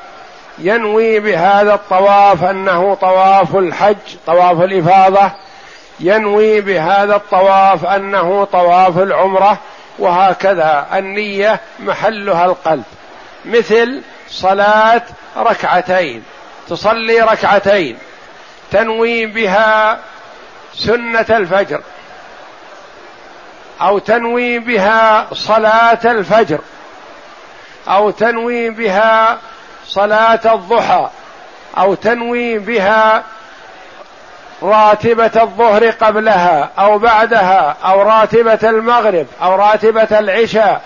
[0.58, 3.96] ينوي بهذا الطواف أنه طواف الحج
[4.28, 5.32] طواف الإفاضة.
[6.00, 9.58] ينوي بهذا الطواف أنه طواف العمرة.
[10.00, 12.84] وهكذا النية محلها القلب.
[13.46, 15.02] مثل صلاة
[15.38, 16.24] ركعتين.
[16.70, 17.98] تصلي ركعتين.
[18.72, 20.00] تنوي بها
[20.74, 21.82] سنة الفجر.
[23.82, 26.60] أو تنوي بها صلاة الفجر.
[27.88, 29.38] أو تنوي بها
[29.88, 31.10] صلاة الضحى
[31.78, 33.24] أو تنوي بها
[34.64, 40.82] راتبة الظهر قبلها أو بعدها أو راتبة المغرب أو راتبة العشاء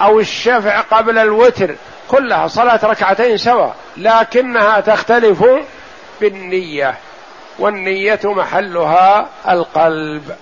[0.00, 1.74] أو الشفع قبل الوتر
[2.08, 5.44] كلها صلاة ركعتين سواء لكنها تختلف
[6.20, 6.94] بالنية
[7.58, 10.36] والنية محلها القلب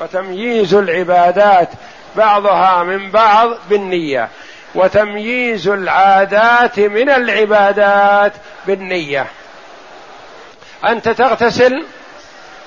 [0.00, 1.68] وتمييز العبادات
[2.16, 4.28] بعضها من بعض بالنية.
[4.76, 8.32] وتمييز العادات من العبادات
[8.66, 9.26] بالنية.
[10.88, 11.86] أنت تغتسل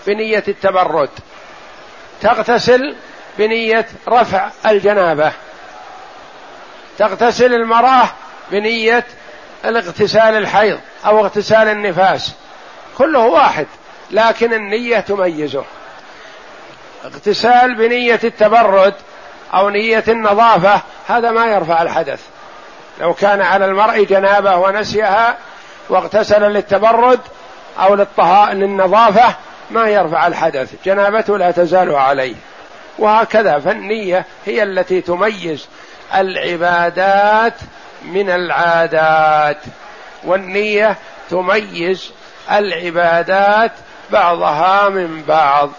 [0.08, 1.10] بنية التبرد.
[2.22, 2.96] تغتسل
[3.38, 5.32] بنية رفع الجنابة.
[6.98, 8.10] تغتسل المرأة
[8.52, 9.06] بنية
[9.66, 12.34] الاغتسال الحيض أو اغتسال النفاس.
[12.98, 13.68] كله واحد
[14.12, 15.64] لكن النية تميزه.
[17.06, 18.94] اغتسال بنية التبرد
[19.54, 22.22] أو نية النظافة هذا ما يرفع الحدث.
[23.00, 25.38] لو كان على المرء جنابة ونسيها
[25.90, 27.20] واغتسل للتبرد
[27.80, 29.36] أو للطهاء للنظافة
[29.72, 30.74] ما يرفع الحدث.
[30.86, 32.36] جنابته لا تزال عليه.
[33.00, 35.68] وهكذا فالنية هي التي تميز
[36.16, 37.54] العبادات
[38.04, 39.58] من العادات.
[40.24, 40.96] والنية
[41.30, 42.12] تميز
[42.52, 43.72] العبادات
[44.12, 45.70] بعضها من بعض.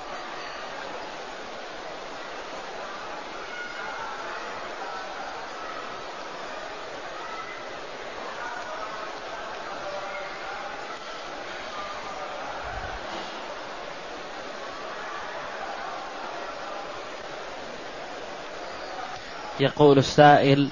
[19.60, 20.68] يقول السائل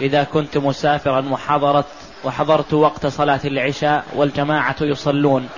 [0.00, 1.86] إذا كنت مسافرا وحضرت
[2.24, 5.48] وحضرت وقت صلاة العشاء والجماعة يصلون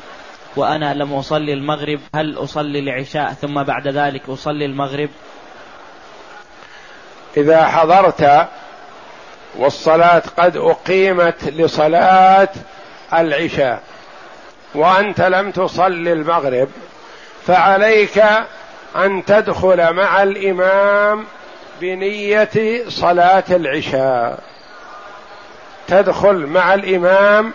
[0.56, 5.10] وأنا لم أصلي المغرب هل أصلي العشاء ثم بعد ذلك أصلي المغرب؟
[7.36, 8.48] إذا حضرت
[9.56, 12.48] والصلاة قد أقيمت لصلاة
[13.12, 13.82] العشاء
[14.74, 16.68] وأنت لم تصلي المغرب
[17.46, 18.24] فعليك
[18.96, 21.26] أن تدخل مع الإمام
[21.80, 24.38] بنية صلاة العشاء.
[25.88, 27.52] تدخل مع الإمام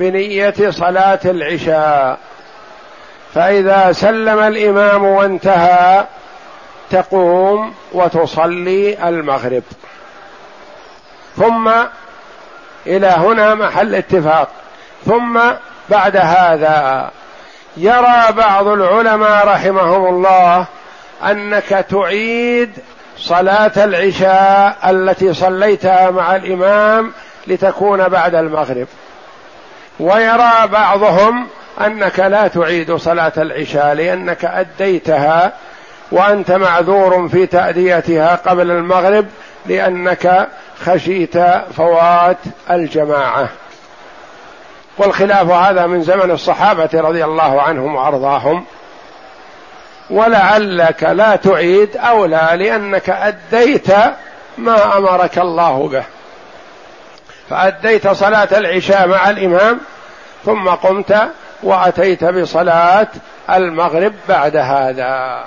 [0.00, 2.18] بنية صلاة العشاء.
[3.34, 6.06] فإذا سلم الإمام وانتهى
[6.90, 9.62] تقوم وتصلي المغرب.
[11.36, 11.70] ثم
[12.86, 14.48] إلى هنا محل اتفاق.
[15.06, 15.40] ثم
[15.88, 17.10] بعد هذا
[17.76, 20.66] يرى بعض العلماء رحمهم الله
[21.24, 22.70] أنك تعيد
[23.18, 27.12] صلاة العشاء التي صليتها مع الإمام
[27.46, 28.86] لتكون بعد المغرب.
[30.00, 31.46] ويرى بعضهم
[31.80, 35.52] أنك لا تعيد صلاة العشاء لأنك أديتها
[36.12, 39.26] وأنت معذور في تأديتها قبل المغرب
[39.66, 40.48] لأنك
[40.84, 41.38] خشيت
[41.76, 42.38] فوات
[42.70, 43.48] الجماعة.
[44.98, 48.64] والخلاف هذا من زمن الصحابة رضي الله عنهم وأرضاهم.
[50.12, 53.90] ولعلك لا تعيد أو لا لأنك أديت
[54.58, 56.04] ما أمرك الله به.
[57.50, 59.80] فأديت صلاة العشاء مع الإمام
[60.44, 61.28] ثم قمت
[61.62, 63.08] وأتيت بصلاة
[63.50, 65.44] المغرب بعد هذا.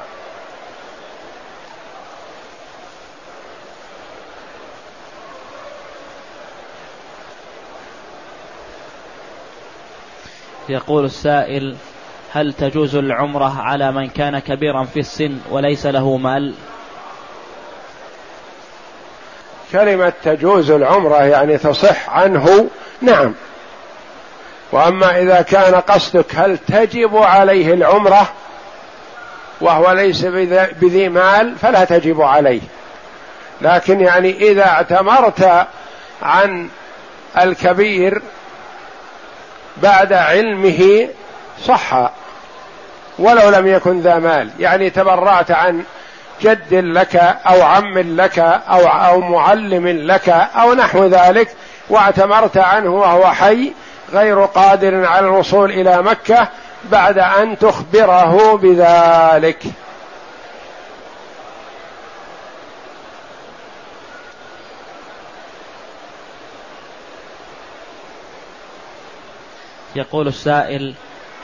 [10.70, 11.76] يقول السائل
[12.36, 16.54] هل تجوز العمرة على من كان كبيرا في السن وليس له مال؟
[19.72, 22.70] كلمة تجوز العمرة يعني تصح عنه
[23.02, 23.34] نعم.
[24.72, 28.28] وأما إذا كان قصدك هل تجب عليه العمرة
[29.62, 30.26] وهو ليس
[30.82, 32.62] بذي مال فلا تجب عليه.
[33.62, 35.68] لكن يعني إذا اعتمرت
[36.22, 36.70] عن
[37.38, 38.22] الكبير
[39.78, 41.10] بعد علمه
[41.66, 42.12] صح.
[43.20, 44.50] ولو لم يكن ذا مال.
[44.60, 45.84] يعني تبرأت عن
[46.42, 51.56] جد لك أو عم لك أو أو معلم لك أو نحو ذلك
[51.90, 53.74] واعتمرت عنه وهو حي
[54.14, 56.48] غير قادر على الوصول إلى مكة
[56.92, 59.64] بعد أن تخبره بذلك.
[69.96, 70.94] يقول السائل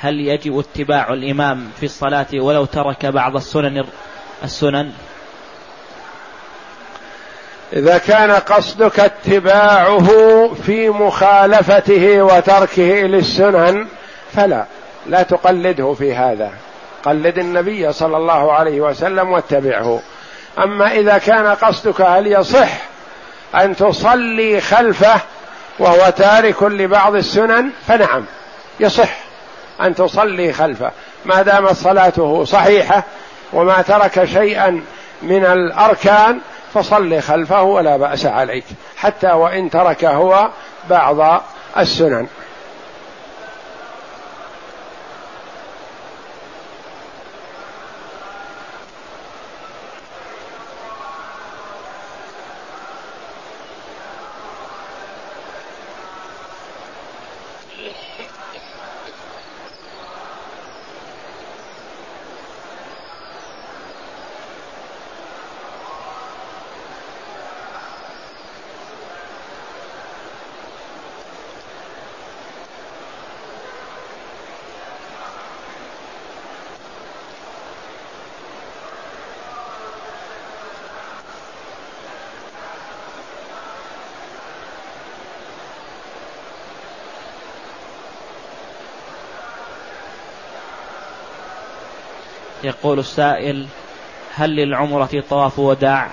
[0.02, 3.86] هل يجب اتباع الإمام في الصلاة ولو ترك بعض السنن
[4.44, 4.92] السنن؟
[7.74, 10.08] إذا كان قصدك اتباعه
[10.66, 13.88] في مخالفته وتركه للسنن
[14.34, 14.66] فلا.
[15.08, 16.52] لا تقلده في هذا.
[17.04, 20.02] قلد النبي صلى الله عليه وسلم واتبعه.
[20.60, 22.70] أما إذا كان قصدك هل يصح
[23.56, 25.22] أن تصلي خلفه
[25.80, 28.26] وهو تارك لبعض السنن فنعم
[28.80, 29.31] يصح.
[29.86, 30.92] أن تصلي خلفه.
[31.26, 33.04] ما دامت صلاته صحيحة
[33.54, 34.82] وما ترك شيئا
[35.22, 36.40] من الأركان
[36.74, 38.66] فصلي خلفه ولا بأس عليك.
[38.98, 40.50] حتى وإن ترك هو
[40.90, 41.44] بعض
[41.78, 42.28] السنن.
[92.64, 93.66] يقول السائل
[94.36, 96.08] هل للعمرة طواف وداع؟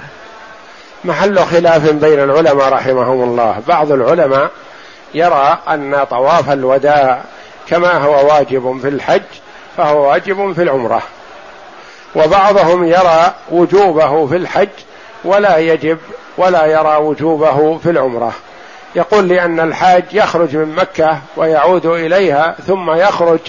[1.04, 3.62] محل خلاف بين العلماء رحمهم الله.
[3.68, 4.50] بعض العلماء
[5.14, 7.22] يرى أن طواف الوداع
[7.68, 9.22] كما هو واجب في الحج
[9.76, 11.02] فهو واجب في العمرة.
[12.14, 14.68] وبعضهم يرى وجوبه في الحج
[15.24, 15.98] ولا يجب
[16.38, 18.32] ولا يرى وجوبه في العمرة.
[18.94, 23.40] يقول لأن الحاج يخرج من مكة ويعود إليها ثم يخرج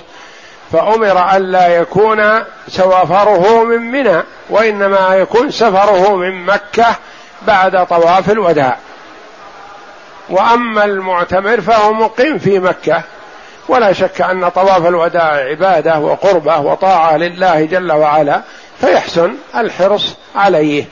[0.72, 2.24] فأمر ألا يكون
[2.68, 6.96] سفره من منى وإنما يكون سفره من مكة
[7.48, 8.78] بعد طواف الوداع.
[10.30, 13.04] وأما المعتمر فهو مقيم في مكة.
[13.68, 18.42] ولا شك أن طواف الوداع عبادة وقربة وطاعة لله جل وعلا
[18.80, 20.86] فيحسن الحرص عليه.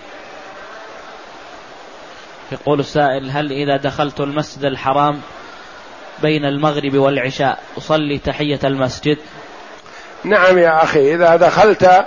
[2.52, 5.22] يقول السائل هل إذا دخلت المسجد الحرام
[6.22, 9.18] بين المغرب والعشاء أصلي تحية المسجد؟
[10.24, 12.06] نعم يا أخي إذا دخلت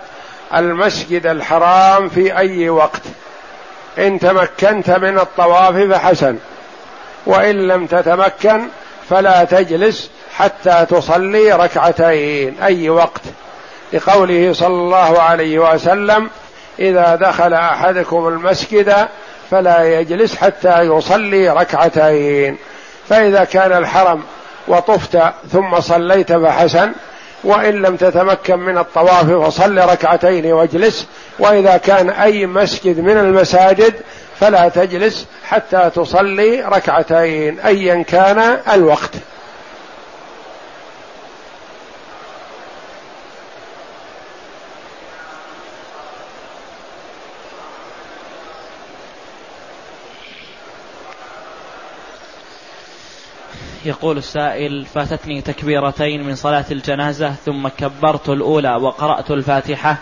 [0.54, 3.02] المسجد الحرام في أي وقت
[3.98, 6.36] إن تمكنت من الطواف فحسن
[7.26, 8.68] وإن لم تتمكن
[9.10, 13.22] فلا تجلس حتى تصلي ركعتين أي وقت.
[13.92, 16.30] لقوله صلى الله عليه وسلم
[16.78, 19.08] إذا دخل أحدكم المسجد
[19.50, 22.56] فلا يجلس حتى يصلي ركعتين
[23.08, 24.22] فإذا كان الحرم
[24.68, 25.18] وطفت
[25.52, 26.92] ثم صليت فحسن
[27.44, 31.06] وإن لم تتمكن من الطواف فصل ركعتين واجلس.
[31.38, 33.94] وإذا كان أي مسجد من المساجد
[34.40, 39.10] فلا تجلس حتى تصلي ركعتين ايا كان الوقت.
[53.90, 59.96] يقول السائل فاتتني تكبيرتين من صلاة الجنازة ثم كبرت الأولى وقرأت الفاتحة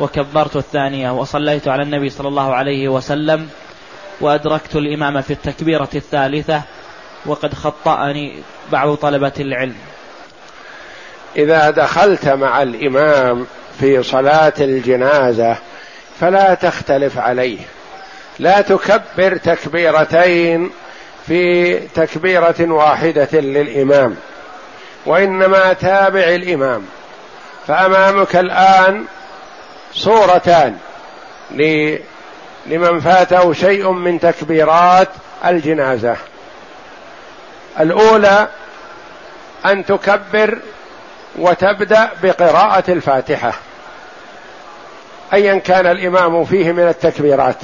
[0.00, 3.48] وكبرت الثانية وصليت على النبي صلى الله عليه وسلم
[4.20, 6.62] وأدركت الإمام في التكبيرة الثالثة
[7.26, 9.76] وقد خطأني بعض طلبة العلم.
[11.36, 13.46] إذا دخلت مع الإمام
[13.80, 15.56] في صلاة الجنازة
[16.20, 17.58] فلا تختلف عليه.
[18.38, 20.70] لا تكبر تكبيرتين
[21.26, 24.16] في تكبيرة واحدة للإمام
[25.06, 26.86] وإنما تابع الإمام.
[27.66, 29.04] فأمامك الآن
[29.94, 30.78] صورتان
[32.66, 35.08] لمن فاته شيء من تكبيرات
[35.44, 36.16] الجنازة.
[37.80, 38.48] الأولى
[39.66, 40.58] أن تكبر
[41.38, 43.52] وتبدأ بقراءة الفاتحة.
[45.32, 47.56] ايا كان الإمام فيه من التكبيرات.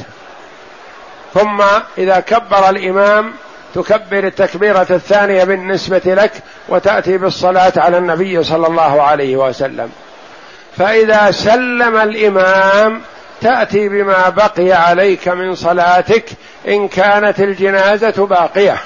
[1.35, 1.63] ثم
[1.99, 3.33] إذا كبر الإمام
[3.83, 6.33] تكبر التكبيرة الثانية بالنسبة لك
[6.69, 9.91] وتأتي بالصلاة على النبي صلى الله عليه وسلم.
[10.79, 13.03] فإذا سلم الإمام
[13.41, 16.25] تأتي بما بقي عليك من صلاتك
[16.69, 18.77] إن كانت الجنازة باقية.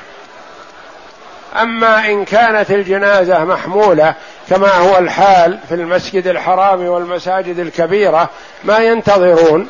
[1.63, 4.15] أما إن كانت الجنازة محمولة
[4.51, 8.31] كما هو الحال في المسجد الحرام والمساجد الكبيرة
[8.65, 9.69] ما ينتظرون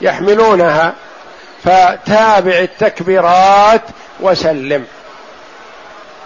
[0.00, 0.92] يحملونها.
[1.64, 3.82] فتابع التكبيرات
[4.24, 4.84] وسلم.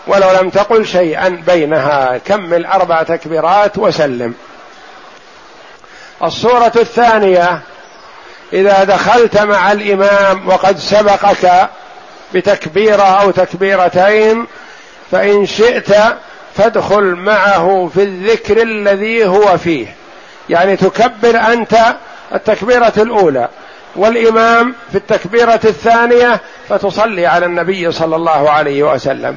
[0.07, 4.35] ولو لم تقل شيئا بينها كمل أربع تكبيرات وسلم.
[6.23, 7.61] الصورة الثانية
[8.53, 11.69] إذا دخلت مع الإمام وقد سبقك
[12.35, 14.47] بتكبيرة أو تكبيرتين
[15.11, 15.95] فإن شئت
[16.57, 19.97] فادخل معه في الذكر الذي هو فيه.
[20.51, 21.77] يعني تكبر أنت
[22.35, 23.49] التكبيرة الأولى.
[23.97, 29.36] والإمام في التكبيرة الثانية فتصلي على النبي صلى الله عليه وسلم.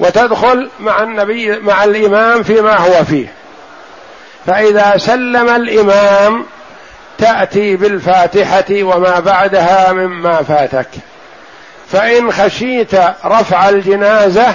[0.00, 3.32] وتدخل مع النبي مع الإمام فيما هو فيه.
[4.46, 6.46] فإذا سلم الإمام
[7.18, 10.88] تأتي بالفاتحة وما بعدها مما فاتك.
[11.92, 14.54] فإن خشيت رفع الجنازة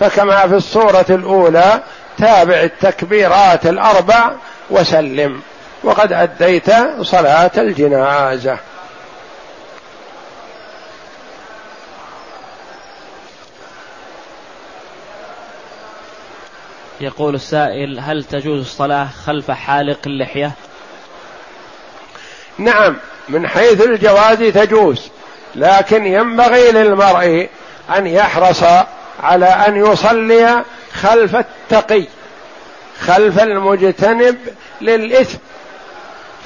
[0.00, 1.80] فكما في الصورة الأولى
[2.18, 4.30] تابع التكبيرات الأربع
[4.70, 5.40] وسلم.
[5.84, 6.70] وقد أديت
[7.02, 8.58] صلاة الجنازة.
[17.00, 20.52] يقول السائل هل تجوز الصلاة خلف حالق اللحية؟
[22.58, 22.96] نعم
[23.28, 25.08] من حيث الجواز تجوز
[25.54, 27.48] لكن ينبغي للمرء
[27.96, 28.62] أن يحرص
[29.22, 32.04] على أن يصلي خلف التقي
[33.00, 34.38] خلف المجتنب
[34.80, 35.38] للإثم.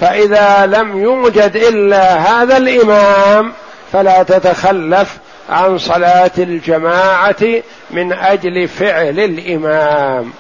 [0.01, 3.53] فإذا لم يوجد إلا هذا الإمام
[3.93, 5.17] فلا تتخلف
[5.51, 10.33] عن صلاة الجماعة من أجل فعل الإمام.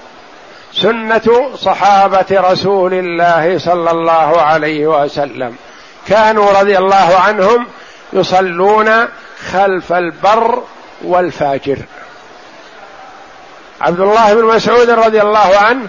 [0.72, 5.56] سنة صحابة رسول الله صلى الله عليه وسلم.
[6.08, 7.66] كانوا رضي الله عنهم
[8.12, 8.90] يصلون
[9.52, 10.62] خلف البر
[11.04, 11.78] والفاجر.
[13.80, 15.86] عبد الله بن مسعود رضي الله عنه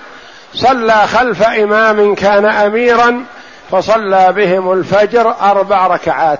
[0.53, 3.25] صلى خلف إمام كان أميرا
[3.71, 6.39] فصلى بهم الفجر أربع ركعات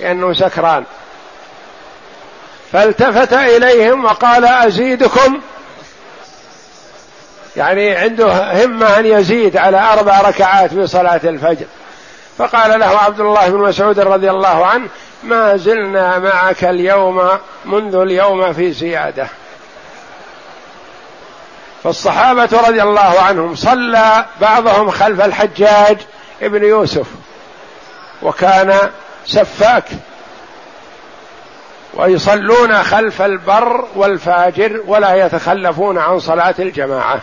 [0.00, 0.84] لأنه سكران.
[2.72, 5.40] فالتفت إليهم وقال أزيدكم
[7.56, 11.66] يعني عنده همة أن يزيد على أربع ركعات في صلاة الفجر.
[12.38, 14.88] فقال له عبد الله بن مسعود رضي الله عنه
[15.22, 17.28] ما زلنا معك اليوم
[17.64, 19.28] منذ اليوم في زيادة.
[21.84, 25.98] فالصحابة رضي الله عنهم صلى بعضهم خلف الحجاج
[26.42, 27.06] ابن يوسف
[28.22, 28.90] وكان
[29.26, 29.84] سفاك
[31.94, 37.20] ويصلون خلف البر والفاجر ولا يتخلفون عن صلاة الجماعة.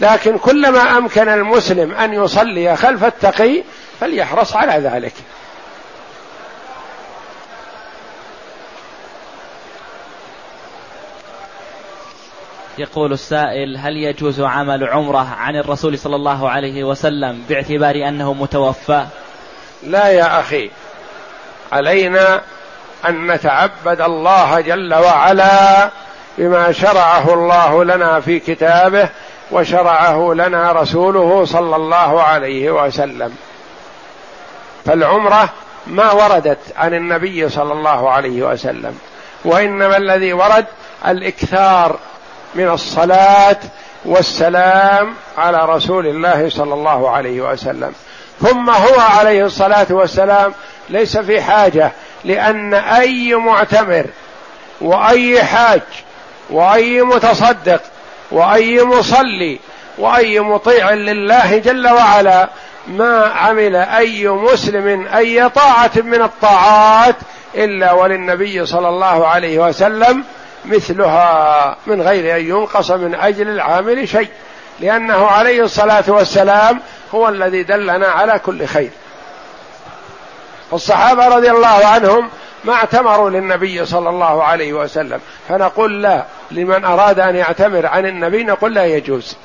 [0.00, 3.62] لكن كلما أمكن المسلم أن يصلي خلف التقي
[4.00, 5.12] فليحرص على ذلك.
[12.78, 19.06] يقول السائل هل يجوز عمل عمرة عن الرسول صلى الله عليه وسلم باعتبار أنه متوفى؟
[19.82, 20.70] لا يا أخي
[21.72, 22.40] علينا
[23.08, 25.90] أن نتعبد الله جل وعلا
[26.38, 29.08] بما شرعه الله لنا في كتابه
[29.50, 33.34] وشرعه لنا رسوله صلى الله عليه وسلم.
[34.84, 35.48] فالعمرة
[35.86, 38.98] ما وردت عن النبي صلى الله عليه وسلم
[39.44, 40.66] وإنما الذي ورد
[41.06, 41.98] الإكثار
[42.56, 43.56] من الصلاة
[44.04, 47.92] والسلام على رسول الله صلى الله عليه وسلم.
[48.40, 50.54] ثم هو عليه الصلاة والسلام
[50.90, 51.92] ليس في حاجة
[52.24, 54.06] لأن أي معتمر
[54.80, 55.80] وأي حاج
[56.50, 57.80] وأي متصدق
[58.30, 59.58] وأي مصلي
[59.98, 62.48] وأي مطيع لله جل وعلا
[62.86, 67.16] ما عمل أي مسلم أي طاعة من الطاعات
[67.54, 70.24] إلا وللنبي صلى الله عليه وسلم
[70.66, 74.28] مثلها من غير أن ينقص من أجل العامل شيء.
[74.80, 76.80] لأنه عليه الصلاة والسلام
[77.14, 78.90] هو الذي دلنا على كل خير.
[80.72, 82.28] الصحابة رضي الله عنهم
[82.64, 85.20] ما اعتمروا للنبي صلى الله عليه وسلم.
[85.48, 89.36] فنقول لا لمن أراد أن يعتمر عن النبي نقول لا يجوز.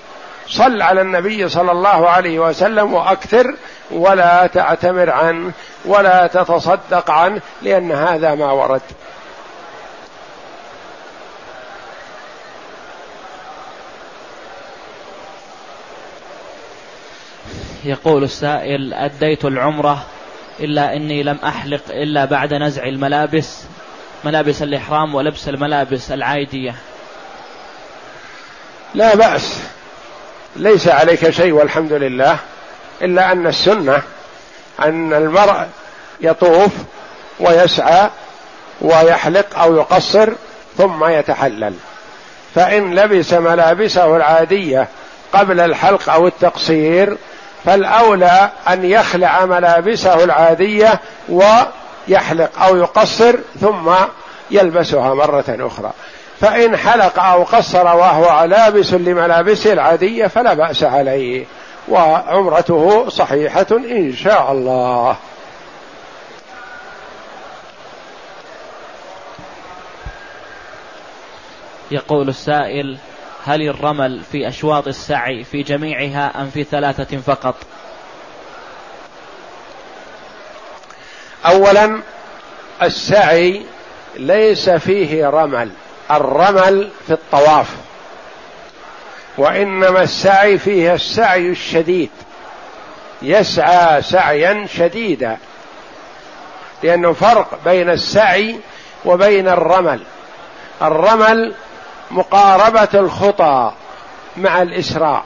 [0.47, 3.55] صل على النبي صلى الله عليه وسلم وأكثر
[3.91, 5.51] ولا تعتمر عنه
[5.85, 8.81] ولا تتصدق عنه لأن هذا ما ورد.
[17.83, 20.05] يقول السائل أديت العمرة
[20.59, 23.63] إلا أني لم أحلق إلا بعد نزع الملابس
[24.23, 26.75] ملابس الإحرام ولبس الملابس العادية.
[28.93, 29.59] لا بأس.
[30.55, 32.37] ليس عليك شيء والحمد لله
[33.01, 34.01] إلا أن السنة
[34.79, 35.67] أن المرء
[36.21, 36.71] يطوف
[37.39, 38.09] ويسعى
[38.81, 40.29] ويحلق أو يقصر
[40.77, 41.73] ثم يتحلل.
[42.55, 44.87] فإن لبس ملابسه العادية
[45.33, 47.17] قبل الحلق أو التقصير
[47.65, 50.99] فالأولى أن يخلع ملابسه العادية
[51.29, 53.91] ويحلق أو يقصر ثم
[54.51, 55.91] يلبسها مرة أخرى.
[56.39, 61.45] فإن حلق أو قصر وهو لابس لملابسه العادية فلا بأس عليه
[61.87, 65.15] وعمرته صحيحة إن شاء الله.
[71.91, 72.97] يقول السائل
[73.45, 77.55] هل الرمل في أشواط السعي في جميعها أم في ثلاثة فقط؟
[81.45, 82.01] أولا
[82.81, 83.65] السعي
[84.17, 85.71] ليس فيه رمل.
[86.11, 87.75] الرمل في الطواف.
[89.37, 92.09] وإنما السعي فيه السعي الشديد.
[93.21, 95.37] يسعى سعيا شديدا.
[96.83, 98.59] لأنه فرق بين السعي
[99.05, 100.01] وبين الرمل.
[100.81, 101.53] الرمل
[102.11, 103.71] مقاربة الخطى
[104.37, 105.23] مع الاسراع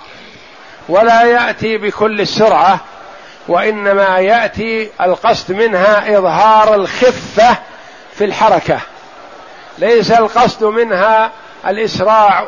[0.90, 2.80] ولا يأتي بكل السرعة
[3.48, 7.58] وإنما يأتي القصد منها إظهار الخفة
[8.14, 8.80] في الحركة.
[9.78, 11.32] ليس القصد منها
[11.68, 12.48] الإسراع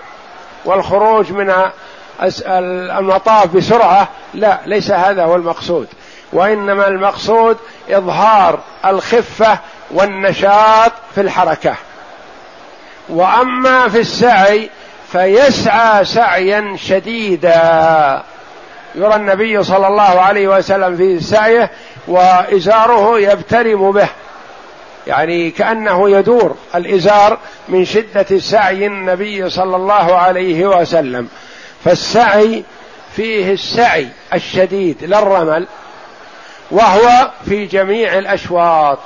[0.66, 1.54] والخروج من
[2.60, 5.88] المطاف بسرعة لا ليس هذا هو المقصود.
[6.34, 7.58] وإنما المقصود
[7.90, 9.60] إظهار الخفة
[9.92, 11.76] والنشاط في الحركة.
[13.10, 14.70] وأما في السعي
[15.12, 18.24] فيسعى سعيا شديدا.
[18.96, 21.72] يرى النبي صلى الله عليه وسلم في سعيه
[22.08, 24.08] وإزاره يبترم به.
[25.08, 27.38] يعني كأنه يدور الإزار
[27.70, 31.28] من شدة سعي النبي صلى الله عليه وسلم.
[31.86, 32.64] فالسعي
[33.16, 35.68] فيه السعي الشديد للرمل
[36.72, 39.00] وهو في جميع الأشواط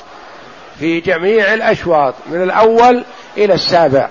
[0.79, 2.13] في جميع الأشواط.
[2.27, 3.03] من الأول
[3.37, 4.09] إلى السابع.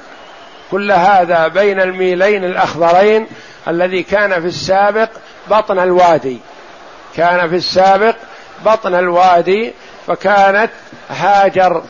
[0.70, 3.26] كل هذا بين الميلين الأخضرين
[3.68, 5.08] الذي كان في السابق
[5.50, 6.38] بطن الوادي.
[7.16, 8.14] كان في السابق
[8.64, 9.72] بطن الوادي
[10.06, 10.70] فكانت
[11.10, 11.82] هاجر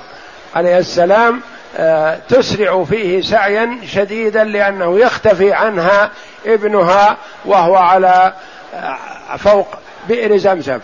[0.54, 1.40] عليه السلام
[1.76, 6.10] آه، تسرع فيه سعيا شديدا لأنه يختفي عنها
[6.46, 8.32] ابنها وهو على
[8.74, 9.68] آه، فوق
[10.08, 10.78] بئر زمزم.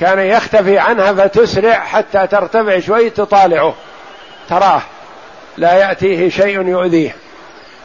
[0.00, 3.74] كان يختفي عنها فتسرع حتى ترتفع شوي تطالعه.
[4.48, 4.82] تراه.
[5.58, 7.16] لا يأتيه شيء يؤذيه.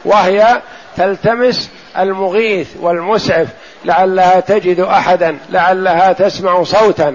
[0.04, 0.60] وهي
[0.96, 3.48] تلتمس المغيث والمسعف
[3.84, 7.14] لعلها تجد أحدا لعلها تسمع صوتا.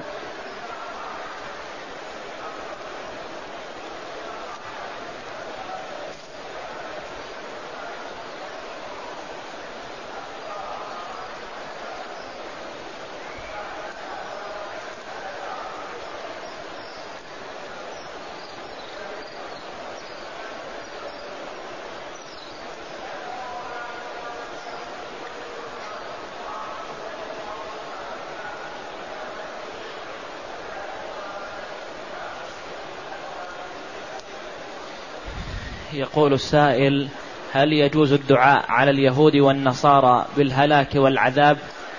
[36.17, 37.07] يقول السائل
[37.53, 41.57] هل يجوز الدعاء على اليهود والنصارى بالهلاك والعذاب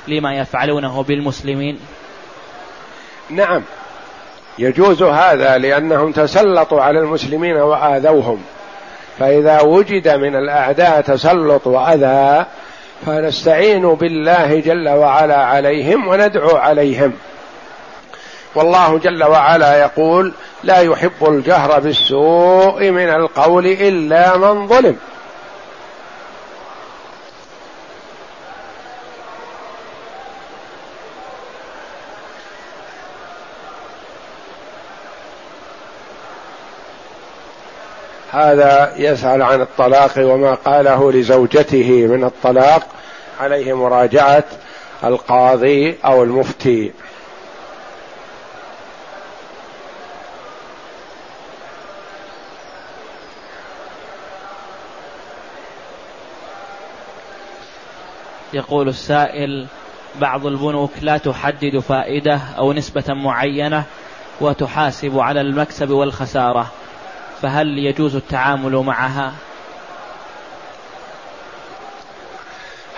[0.09, 1.79] لما يفعلونه بالمسلمين؟
[3.31, 3.62] نعم.
[4.59, 8.43] يجوز هذا لأنهم تسلطوا على المسلمين وآذوهم.
[9.19, 12.47] فإذا وجد من الأعداء تسلط وأذى
[13.07, 17.12] فنستعين بالله جل وعلا عليهم وندعو عليهم.
[18.59, 20.33] والله جل وعلا يقول
[20.65, 24.97] لا يحب الجهر بالسوء من القول إلا من ظلم.
[38.33, 42.87] هذا يسأل عن الطلاق وما قاله لزوجته من الطلاق
[43.41, 44.45] عليه مراجعة
[45.05, 46.93] القاضي أو المفتي.
[58.59, 59.67] يقول السائل
[60.21, 63.85] بعض البنوك لا تحدد فائدة أو نسبة معينة
[64.41, 66.67] وتحاسب على المكسب والخسارة
[67.43, 69.33] فهل يجوز التعامل معها؟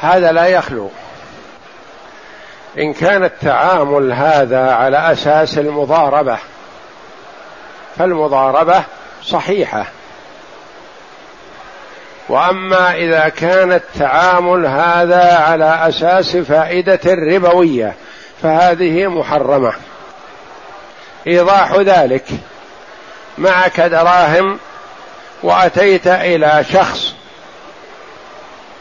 [0.00, 0.90] هذا لا يخلو.
[2.78, 6.38] إن كان التعامل هذا على أساس المضاربة
[7.96, 8.84] فالمضاربة
[9.22, 9.86] صحيحة.
[12.30, 17.94] وأما إذا كان التعامل هذا على أساس فائدة ربوية
[18.42, 19.72] فهذه محرمة.
[21.26, 22.24] إيضاح ذلك.
[23.38, 24.58] معك دراهم
[25.42, 27.14] وأتيت إلى شخص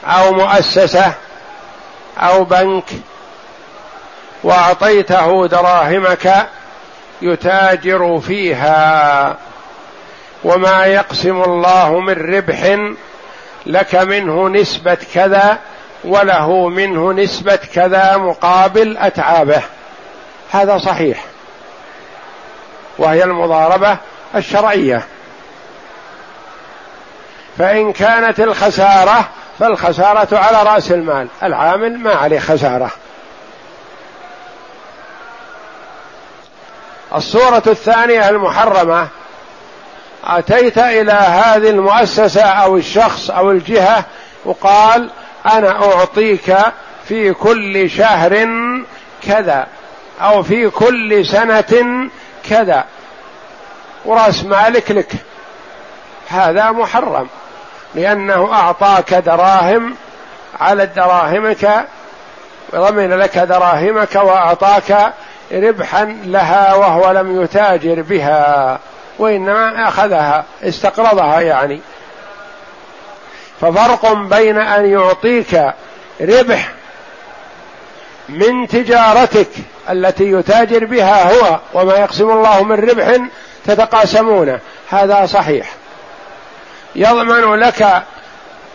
[0.06, 1.14] أو مؤسسة
[2.18, 2.86] أو بنك
[4.44, 6.48] وأعطيته دراهمك
[7.22, 9.36] يتاجر فيها
[10.44, 12.78] وما يقسم الله من ربح
[13.70, 15.58] لك منه نسبة كذا
[16.04, 19.62] وله منه نسبة كذا مقابل أتعابه.
[20.52, 21.26] هذا صحيح.
[22.98, 23.98] وهي المضاربة
[24.36, 25.04] الشرعية.
[27.58, 32.92] فإن كانت الخسارة فالخسارة على رأس المال العامل ما عليه خسارة.
[37.16, 39.08] الصورة الثانية المحرمة
[40.24, 44.06] أتيت إلى هذه المؤسسة أو الشخص أو الجهة
[44.46, 45.10] وقال
[45.46, 46.58] أنا أعطيك
[47.06, 48.48] في كل شهر
[49.24, 49.68] كذا
[50.22, 52.10] أو في كل سنة
[52.50, 52.86] كذا
[54.06, 55.12] ورأس مالك لك.
[56.30, 57.28] هذا محرم
[57.96, 59.96] لأنه أعطاك دراهم
[60.60, 61.86] على دراهمك
[62.76, 65.14] ضمن لك دراهمك وأعطاك
[65.52, 68.80] ربحا لها وهو لم يتاجر بها.
[69.20, 71.82] وإنما أخذها استقرضها يعني.
[73.62, 75.74] ففرق بين أن يعطيك
[76.22, 76.70] ربح
[78.30, 79.50] من تجارتك
[79.90, 83.18] التي يتاجر بها هو وما يقسم الله من ربح
[83.66, 84.60] تتقاسمونه.
[84.90, 85.70] هذا صحيح.
[86.96, 88.04] يضمن لك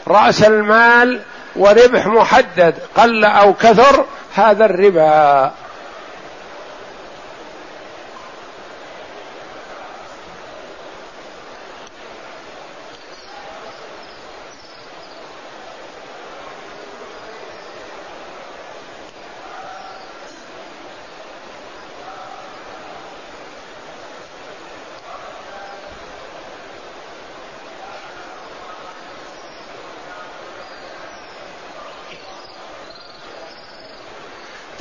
[0.09, 1.21] رأس المال
[1.57, 5.53] وربح محدد قل أو كثر هذا الربا.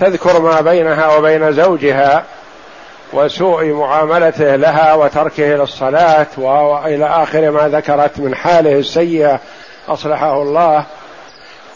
[0.04, 2.24] تذكر ما بينها وبين زوجها
[3.14, 9.40] وسوء معاملته لها وتركه للصلاة وإلى آخر ما ذكرت من حاله السيئة
[9.88, 10.84] أصلحه الله.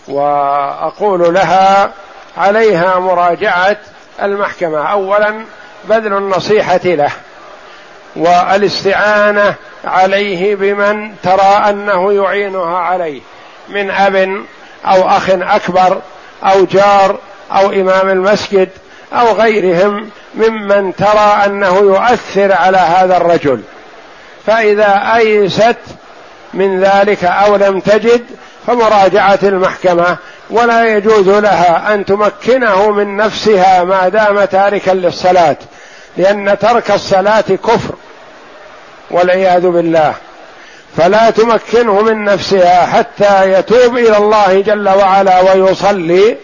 [0.08, 1.92] وأقول لها
[2.38, 3.78] عليها مراجعة
[4.22, 4.92] المحكمة.
[4.92, 5.46] أولا
[5.90, 7.12] بذل النصيحة له
[8.16, 9.56] والاستعانة
[9.86, 13.22] عليه بمن ترى أنه يعينها عليه
[13.70, 14.16] من أب
[14.86, 16.02] أو أخ أكبر
[16.44, 17.18] أو جار
[17.52, 18.70] أو إمام المسجد
[19.14, 23.62] أو غيرهم ممن ترى أنه يؤثر على هذا الرجل.
[24.46, 25.78] فإذا أيست
[26.54, 28.26] من ذلك أو لم تجد
[28.68, 30.18] فمراجعة المحكمة
[30.50, 35.58] ولا يجوز لها أن تمكنه من نفسها ما دام تاركا للصلاة
[36.18, 37.96] لأن ترك الصلاة كفر
[39.12, 40.14] والعياذ بالله.
[40.98, 46.38] فلا تمكنه من نفسها حتى يتوب إلى الله جل وعلا ويصلي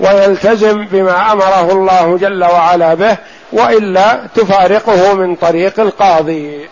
[0.00, 3.16] ويلتزم بما أمره الله جل وعلا به
[3.52, 6.68] وإلا تفارقه من طريق القاضي.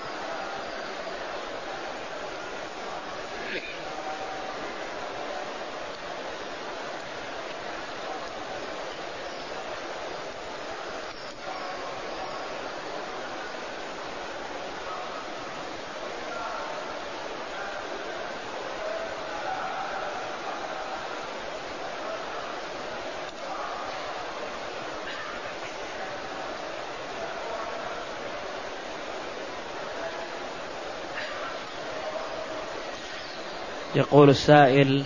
[34.13, 35.05] يقول السائل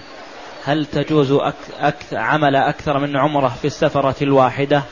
[0.64, 4.82] هل تجوز أك أك عمل أكثر من عمرة في السفرة الواحدة؟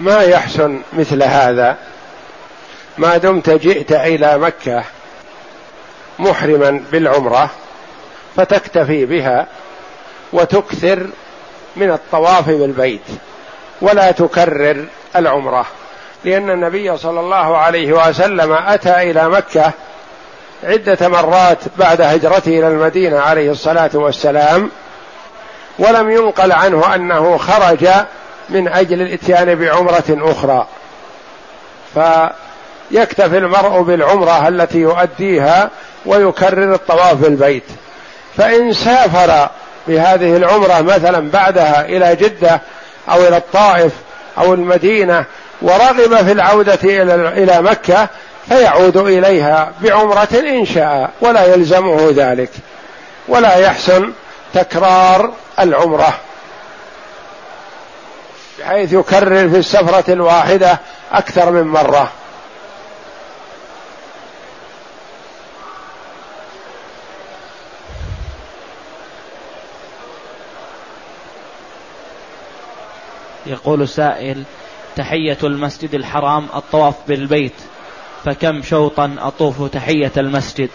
[0.00, 1.76] ما يحسن مثل هذا.
[2.98, 4.84] ما دمت جئت إلى مكة
[6.18, 7.50] محرما بالعمرة
[8.36, 9.46] فتكتفي بها
[10.32, 11.06] وتكثر
[11.76, 13.06] من الطواف بالبيت
[13.80, 14.84] ولا تكرر
[15.16, 15.66] العمرة
[16.24, 19.72] لأن النبي صلى الله عليه وسلم أتى إلى مكة
[20.64, 24.70] عدة مرات بعد هجرته إلى المدينة عليه الصلاة والسلام
[25.78, 27.88] ولم ينقل عنه أنه خرج
[28.48, 30.66] من أجل الإتيان بعمرة أخرى.
[31.94, 35.70] فيكتفي المرء بالعمرة التي يؤديها
[36.06, 37.64] ويكرر الطواف بالبيت.
[38.36, 39.48] فإن سافر
[39.88, 42.60] بهذه العمرة مثلا بعدها إلى جدة
[43.10, 43.92] أو إلى الطائف
[44.38, 45.24] أو المدينة
[45.62, 46.78] ورغب في العودة
[47.28, 48.08] إلى مكة
[48.48, 52.50] فيعود إليها بعمرة إن شاء ولا يلزمه ذلك
[53.28, 54.12] ولا يحسن
[54.54, 56.18] تكرار العمرة.
[58.58, 60.78] بحيث يكرر في السفرة الواحدة
[61.12, 62.10] أكثر من مرة.
[73.46, 74.44] يقول سائل
[74.96, 77.52] تحية المسجد الحرام الطواف بالبيت.
[78.26, 80.70] فكم شوطا أطوف تحية المسجد.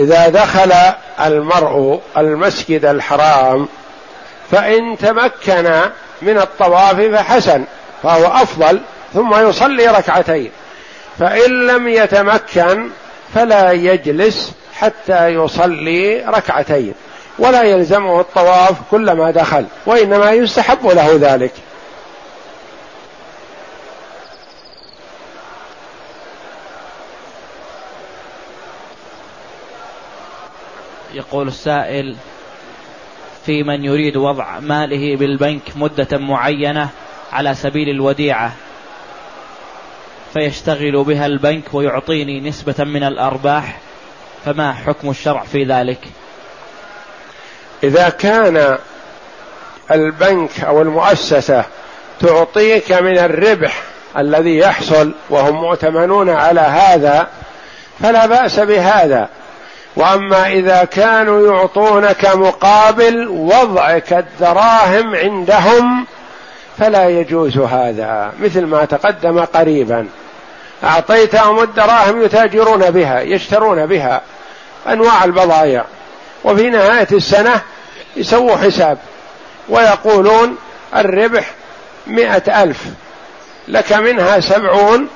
[0.00, 0.72] إذا دخل
[1.20, 3.68] المرء المسجد الحرام
[4.50, 5.80] فإن تمكن
[6.22, 7.64] من الطواف فحسن
[8.02, 8.80] فهو أفضل
[9.14, 10.50] ثم يصلي ركعتين.
[11.18, 12.90] فإن لم يتمكن
[13.34, 16.94] فلا يجلس حتى يصلي ركعتين
[17.38, 21.52] ولا يلزمه الطواف كلما دخل وإنما يستحب له ذلك.
[31.14, 32.16] يقول السائل
[33.46, 36.88] في من يريد وضع ماله بالبنك مدة معينة
[37.32, 38.52] على سبيل الوديعة
[40.32, 43.78] فيشتغل بها البنك ويعطيني نسبة من الأرباح
[44.44, 45.98] فما حكم الشرع في ذلك؟
[47.84, 48.78] إذا كان
[49.90, 51.64] البنك أو المؤسسة
[52.20, 53.82] تعطيك من الربح
[54.18, 57.28] الذي يحصل وهم مؤتمنون على هذا
[58.00, 59.28] فلا بأس بهذا.
[59.96, 66.06] وأما إذا كانوا يعطونك مقابل وضعك الدراهم عندهم
[66.78, 70.06] فلا يجوز هذا مثل ما تقدم قريبا.
[70.84, 74.20] اعطيتهم الدراهم يتاجرون بها يشترون بها
[74.88, 75.84] أنواع البضائع.
[76.44, 77.60] وفي نهاية السنة
[78.16, 78.98] يسووا حساب
[79.68, 80.56] ويقولون
[80.96, 81.50] الربح
[82.06, 82.78] مئة ألف
[83.68, 85.08] لك منها سبعون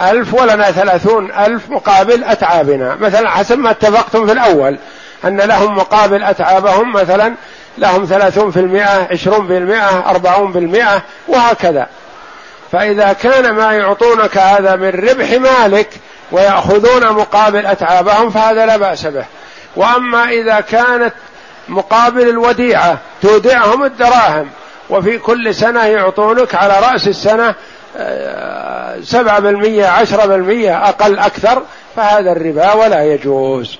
[0.00, 2.96] ألف ولنا ثلاثون ألف مقابل أتعابنا.
[3.00, 4.78] مثلا حسب ما اتفقتم في الأول
[5.24, 7.34] أن لهم مقابل أتعابهم مثلا
[7.78, 11.86] لهم ثلاثون في المئة عشرون في المئة أربعون في المئة وهكذا.
[12.72, 15.88] فإذا كان ما يعطونك هذا من ربح مالك
[16.32, 19.24] ويأخذون مقابل أتعابهم فهذا لا بأس به.
[19.76, 21.12] وأما إذا كانت
[21.68, 24.50] مقابل الوديعة تودعهم الدراهم
[24.90, 27.54] وفي كل سنة يعطونك على رأس السنة
[29.02, 31.62] سبعة بالمية عشرة بالمية أقل أكثر
[31.96, 33.78] فهذا الربا ولا يجوز.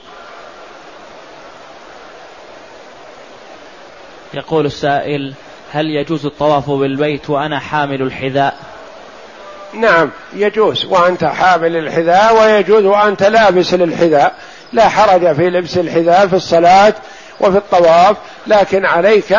[4.35, 5.35] يقول السائل
[5.73, 8.57] هل يجوز الطواف بالبيت وأنا حامل الحذاء؟
[9.75, 14.35] نعم يجوز وأنت حامل الحذاء ويجوز وأنت لابس للحذاء.
[14.73, 16.95] لا حرج في لبس الحذاء في الصلاة
[17.41, 19.33] وفي الطواف لكن عليك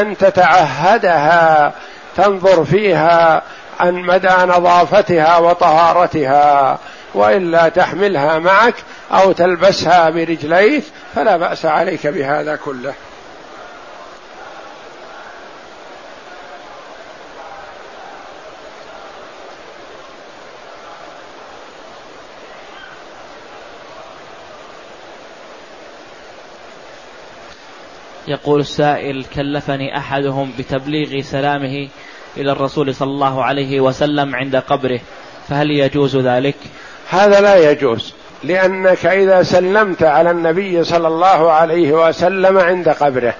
[0.00, 1.72] أن تتعهدها
[2.16, 3.42] تنظر فيها
[3.80, 6.78] عن مدى نظافتها وطهارتها
[7.14, 8.74] وإلا تحملها معك
[9.12, 12.94] أو تلبسها برجليك فلا بأس عليك بهذا كله.
[28.28, 31.88] يقول السائل كلفني أحدهم بتبليغ سلامه
[32.36, 35.00] إلى الرسول صلى الله عليه وسلم عند قبره
[35.48, 36.56] فهل يجوز ذلك؟
[37.10, 38.12] هذا لا يجوز
[38.44, 43.34] لأنك إذا سلمت على النبي صلى الله عليه وسلم عند قبره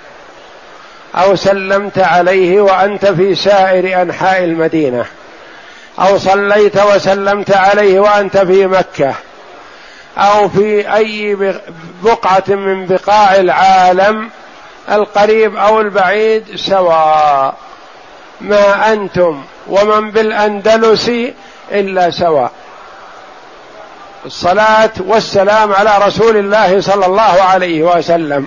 [1.15, 5.05] أو سلمت عليه وأنت في سائر أنحاء المدينة
[5.99, 9.15] أو صليت وسلمت عليه وأنت في مكة
[10.19, 11.37] أو في أي
[12.03, 14.31] بقعة من بقاع العالم
[14.91, 17.55] القريب أو البعيد سواء
[18.41, 21.11] ما أنتم ومن بالأندلس
[21.73, 22.53] إلا سواء.
[24.27, 28.47] الصلاة والسلام على رسول الله صلى الله عليه وسلم.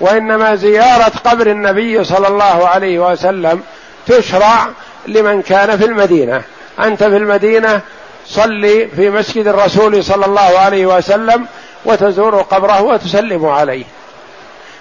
[0.00, 3.62] وإنما زيارة قبر النبي صلى الله عليه وسلم
[4.06, 4.68] تشرع
[5.06, 6.42] لمن كان في المدينة.
[6.80, 7.80] أنت في المدينة
[8.26, 11.46] صلي في مسجد الرسول صلى الله عليه وسلم
[11.84, 13.84] وتزور قبره وتسلم عليه.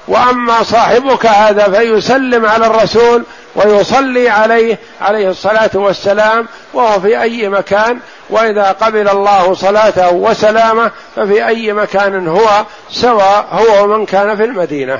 [0.08, 3.24] وأما صاحبك هذا فيسلم على الرسول
[3.56, 8.00] ويصلي عليه عليه الصلاة والسلام وهو في أي مكان
[8.30, 15.00] وإذا قبل الله صلاته وسلامه ففي أي مكان هو سواء هو ومن كان في المدينة.